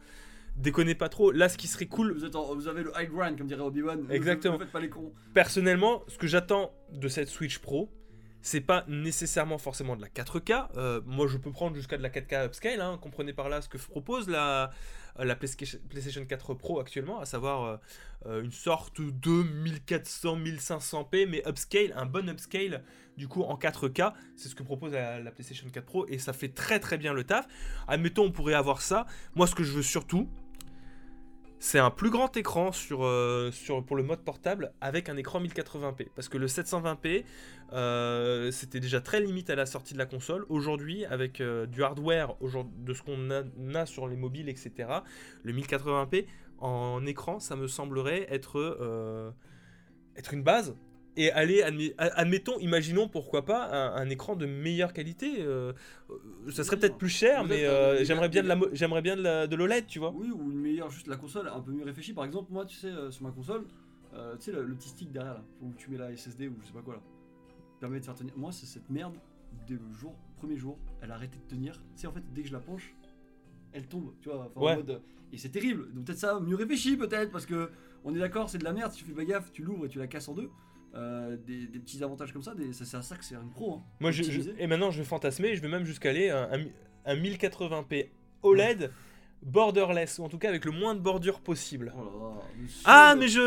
[0.58, 1.32] déconnez pas trop.
[1.32, 3.62] Là, ce qui serait cool, Vous, êtes en- vous avez le high ground, comme dirait
[3.62, 4.06] Obi-Wan.
[4.12, 4.56] Exactement.
[4.56, 5.12] Ne faites pas les cons.
[5.34, 7.90] personnellement, ce que j'attends de cette Switch Pro,
[8.44, 10.68] c'est pas nécessairement forcément de la 4K.
[10.78, 12.82] Euh, moi, je peux prendre jusqu'à de la 4K upscale.
[12.82, 14.70] Hein, comprenez par là ce que propose la,
[15.18, 17.78] la PlayStation PlayStation 4 Pro actuellement, à savoir euh,
[18.26, 22.84] euh, une sorte de 1400, 1500p, mais upscale, un bon upscale.
[23.16, 26.34] Du coup, en 4K, c'est ce que propose la, la PlayStation 4 Pro et ça
[26.34, 27.48] fait très très bien le taf.
[27.88, 29.06] Admettons, on pourrait avoir ça.
[29.36, 30.28] Moi, ce que je veux surtout,
[31.64, 33.50] c'est un plus grand écran euh,
[33.88, 36.10] pour le mode portable avec un écran 1080p.
[36.14, 37.24] Parce que le 720p,
[37.74, 40.46] euh, c'était déjà très limite à la sortie de la console.
[40.50, 43.44] Aujourd'hui, avec euh, du hardware, de ce qu'on a,
[43.80, 44.72] a sur les mobiles, etc.,
[45.44, 46.26] le 1080p
[46.60, 49.32] en écran, ça me semblerait être, euh,
[50.16, 50.76] être une base.
[51.16, 51.62] Et aller,
[52.00, 55.46] admettons, imaginons pourquoi pas un, un écran de meilleure qualité.
[56.50, 57.68] ça serait peut-être plus cher, mais
[58.04, 60.12] j'aimerais bien de j'aimerais bien l'OLED, tu vois.
[60.16, 62.14] Oui, ou une meilleure, juste la console un peu mieux réfléchie.
[62.14, 63.66] Par exemple, moi, tu sais, sur ma console,
[64.12, 66.66] tu sais, le, le petit stick derrière là, où tu mets la SSD ou je
[66.66, 67.02] sais pas quoi là,
[67.84, 68.34] permet de faire tenir.
[68.38, 69.16] Moi, c'est cette merde,
[69.68, 71.82] dès le jour, premier jour, elle a arrêté de tenir.
[71.96, 72.96] Sais, en fait, dès que je la penche,
[73.74, 74.52] elle tombe, tu vois.
[74.56, 75.92] en mode, et c'est terrible.
[75.94, 77.72] Donc, peut-être ça, mieux réfléchi, peut-être, parce que
[78.04, 78.92] on est d'accord, c'est de la merde.
[78.92, 80.50] Si tu fais pas gaffe, tu l'ouvres et tu la casses en deux.
[80.96, 83.50] Euh, des, des petits avantages comme ça, des- ça, c'est à ça que c'est une
[83.50, 83.78] pro.
[83.78, 83.84] hein.
[84.00, 84.54] Moi, je, je- Optimisé.
[84.60, 86.66] et maintenant, je vais fantasmer, je vais même jusqu'à aller à un,
[87.06, 88.10] un 1080p
[88.44, 88.92] OLED
[89.42, 91.94] borderless, ou en tout cas avec le moins de bordure possible.
[91.98, 92.82] Oh là là, monsieur.
[92.86, 93.40] Ah, mais je,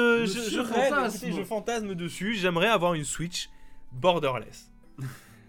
[0.60, 3.48] rêve, écoutez, je fantasme dessus, j'aimerais avoir une Switch
[3.92, 4.70] borderless.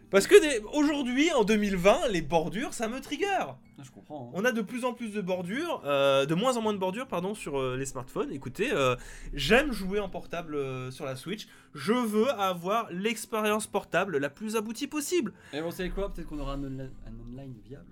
[0.10, 3.26] Parce que des- aujourd'hui, en 2020, les bordures, ça me trigger.
[3.40, 4.28] Ah, Je comprends.
[4.30, 4.32] hein.
[4.36, 7.08] On a de plus en plus de bordures, euh, de moins en moins de bordures,
[7.08, 8.32] pardon, sur euh, les smartphones.
[8.32, 8.96] Écoutez, euh,
[9.34, 10.58] j'aime jouer en portable
[10.94, 11.48] sur la Switch.
[11.76, 15.34] Je veux avoir l'expérience portable la plus aboutie possible.
[15.52, 16.14] Et vous savez quoi?
[16.14, 16.88] Peut-être qu'on aura un, un
[17.30, 17.86] online viable.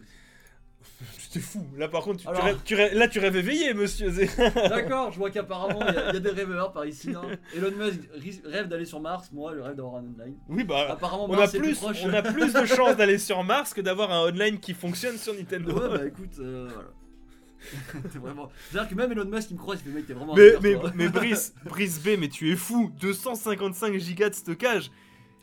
[1.19, 1.65] C'était fou.
[1.77, 4.09] Là, par contre, tu, rêves, tu rêves- là, tu rêves éveillé, monsieur.
[4.69, 7.11] D'accord, je vois qu'apparemment il y, a- il y a des rêveurs par ici.
[7.15, 7.21] hein.
[7.55, 7.99] Elon Musk
[8.45, 10.35] rêve d'aller sur Mars, moi je rêve d'avoir un online.
[10.49, 10.87] oui, bah.
[10.91, 14.11] Apparemment On a, Mars plus on a plus de chances d'aller sur Mars que d'avoir
[14.11, 15.73] un online qui fonctionne sur Nintendo.
[15.73, 16.89] Ouais, bah écoute, euh, voilà.
[18.11, 18.49] T'es vraiment.
[18.69, 20.51] C'est-à-dire que même Elon Musk il me croit, il fait mec, t'es vraiment un mais,
[20.61, 20.91] mais, toi.
[20.95, 24.91] mais Brice, Brice B, mais tu es fou 255 gigas de stockage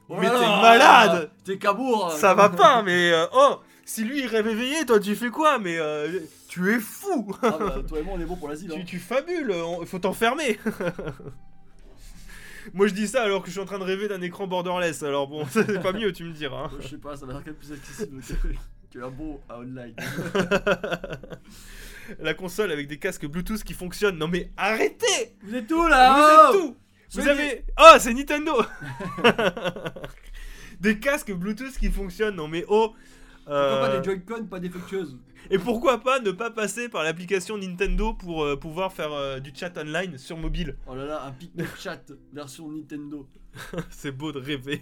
[0.09, 4.27] Oh Mais t'es malade T'es cabourg Ça va pas, mais euh, oh Si lui il
[4.27, 8.03] rêve éveillé, toi tu fais quoi Mais euh, tu es fou Ah bah, toi et
[8.03, 8.71] moi on est bon pour l'asile.
[8.71, 8.85] tu, Hein.
[8.87, 10.59] tu fabules, il faut t'enfermer
[12.75, 15.03] Moi je dis ça alors que je suis en train de rêver d'un écran borderless,
[15.03, 16.67] alors bon, c'est pas mieux, tu me diras.
[16.67, 16.71] hein.
[16.77, 18.35] Ouais, Je sais pas, ça va être plus accessible que,
[18.99, 19.95] que un bon à online.
[22.21, 25.89] La console avec des casques Bluetooth qui fonctionnent, non mais arrêtez Vous êtes tout Vous
[25.89, 26.77] là êtes oh tout
[27.15, 27.65] Vous avez...
[27.81, 28.63] Oh, c'est Nintendo
[30.81, 32.95] Des casques Bluetooth qui fonctionnent, non mais oh
[33.45, 35.17] Pourquoi euh, pas des Joy-Con pas défectueuses
[35.51, 39.53] Et pourquoi pas ne pas passer par l'application Nintendo pour euh, pouvoir faire euh, du
[39.55, 42.01] chat online sur mobile Oh là là, un pic de chat
[42.33, 43.27] version Nintendo.
[43.91, 44.81] C'est beau de rêver.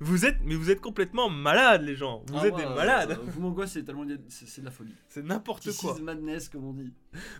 [0.00, 2.24] Vous êtes, mais vous êtes complètement malades les gens.
[2.26, 3.18] Vous Ah, êtes moi, des euh, malades.
[3.26, 4.92] Vous m'angoissez, c'est tellement c'est c'est de la folie.
[5.08, 5.94] C'est n'importe This quoi.
[5.96, 6.92] is madness comme on dit.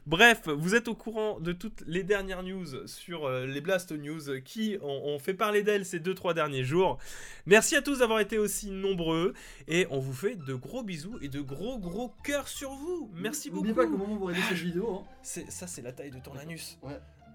[0.07, 4.41] Bref, vous êtes au courant de toutes les dernières news sur euh, les Blast News
[4.45, 6.99] qui ont, ont fait parler d'elles ces 2-3 derniers jours.
[7.47, 9.34] Merci à tous d'avoir été aussi nombreux
[9.66, 13.11] et on vous fait de gros bisous et de gros gros cœurs sur vous.
[13.14, 13.64] Merci beaucoup.
[13.66, 16.11] N'oubliez pas qu'au moment où vous regardez cette vidéo, hein, C'est ça, c'est la taille
[16.11, 16.79] de ton anus.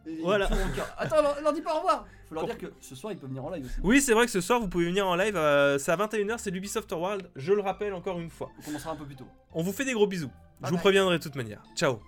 [0.05, 0.47] et- Voilà.
[0.75, 0.87] cœur.
[0.97, 2.05] Attends, leur, leur dis pas au revoir.
[2.27, 3.75] Faut leur dire que ce soir ils peuvent venir en live aussi.
[3.83, 5.35] Oui, c'est vrai que ce soir vous pouvez venir en live.
[5.35, 7.29] euh, c'est à 21h, c'est l'Ubisoft World.
[7.35, 8.49] Je le rappelle encore une fois.
[8.59, 9.27] On commencera un peu plus tôt.
[9.53, 10.31] On vous fait des gros bisous.
[10.57, 11.61] Je Bye vous préviendrai de toute manière.
[11.75, 11.99] Ciao.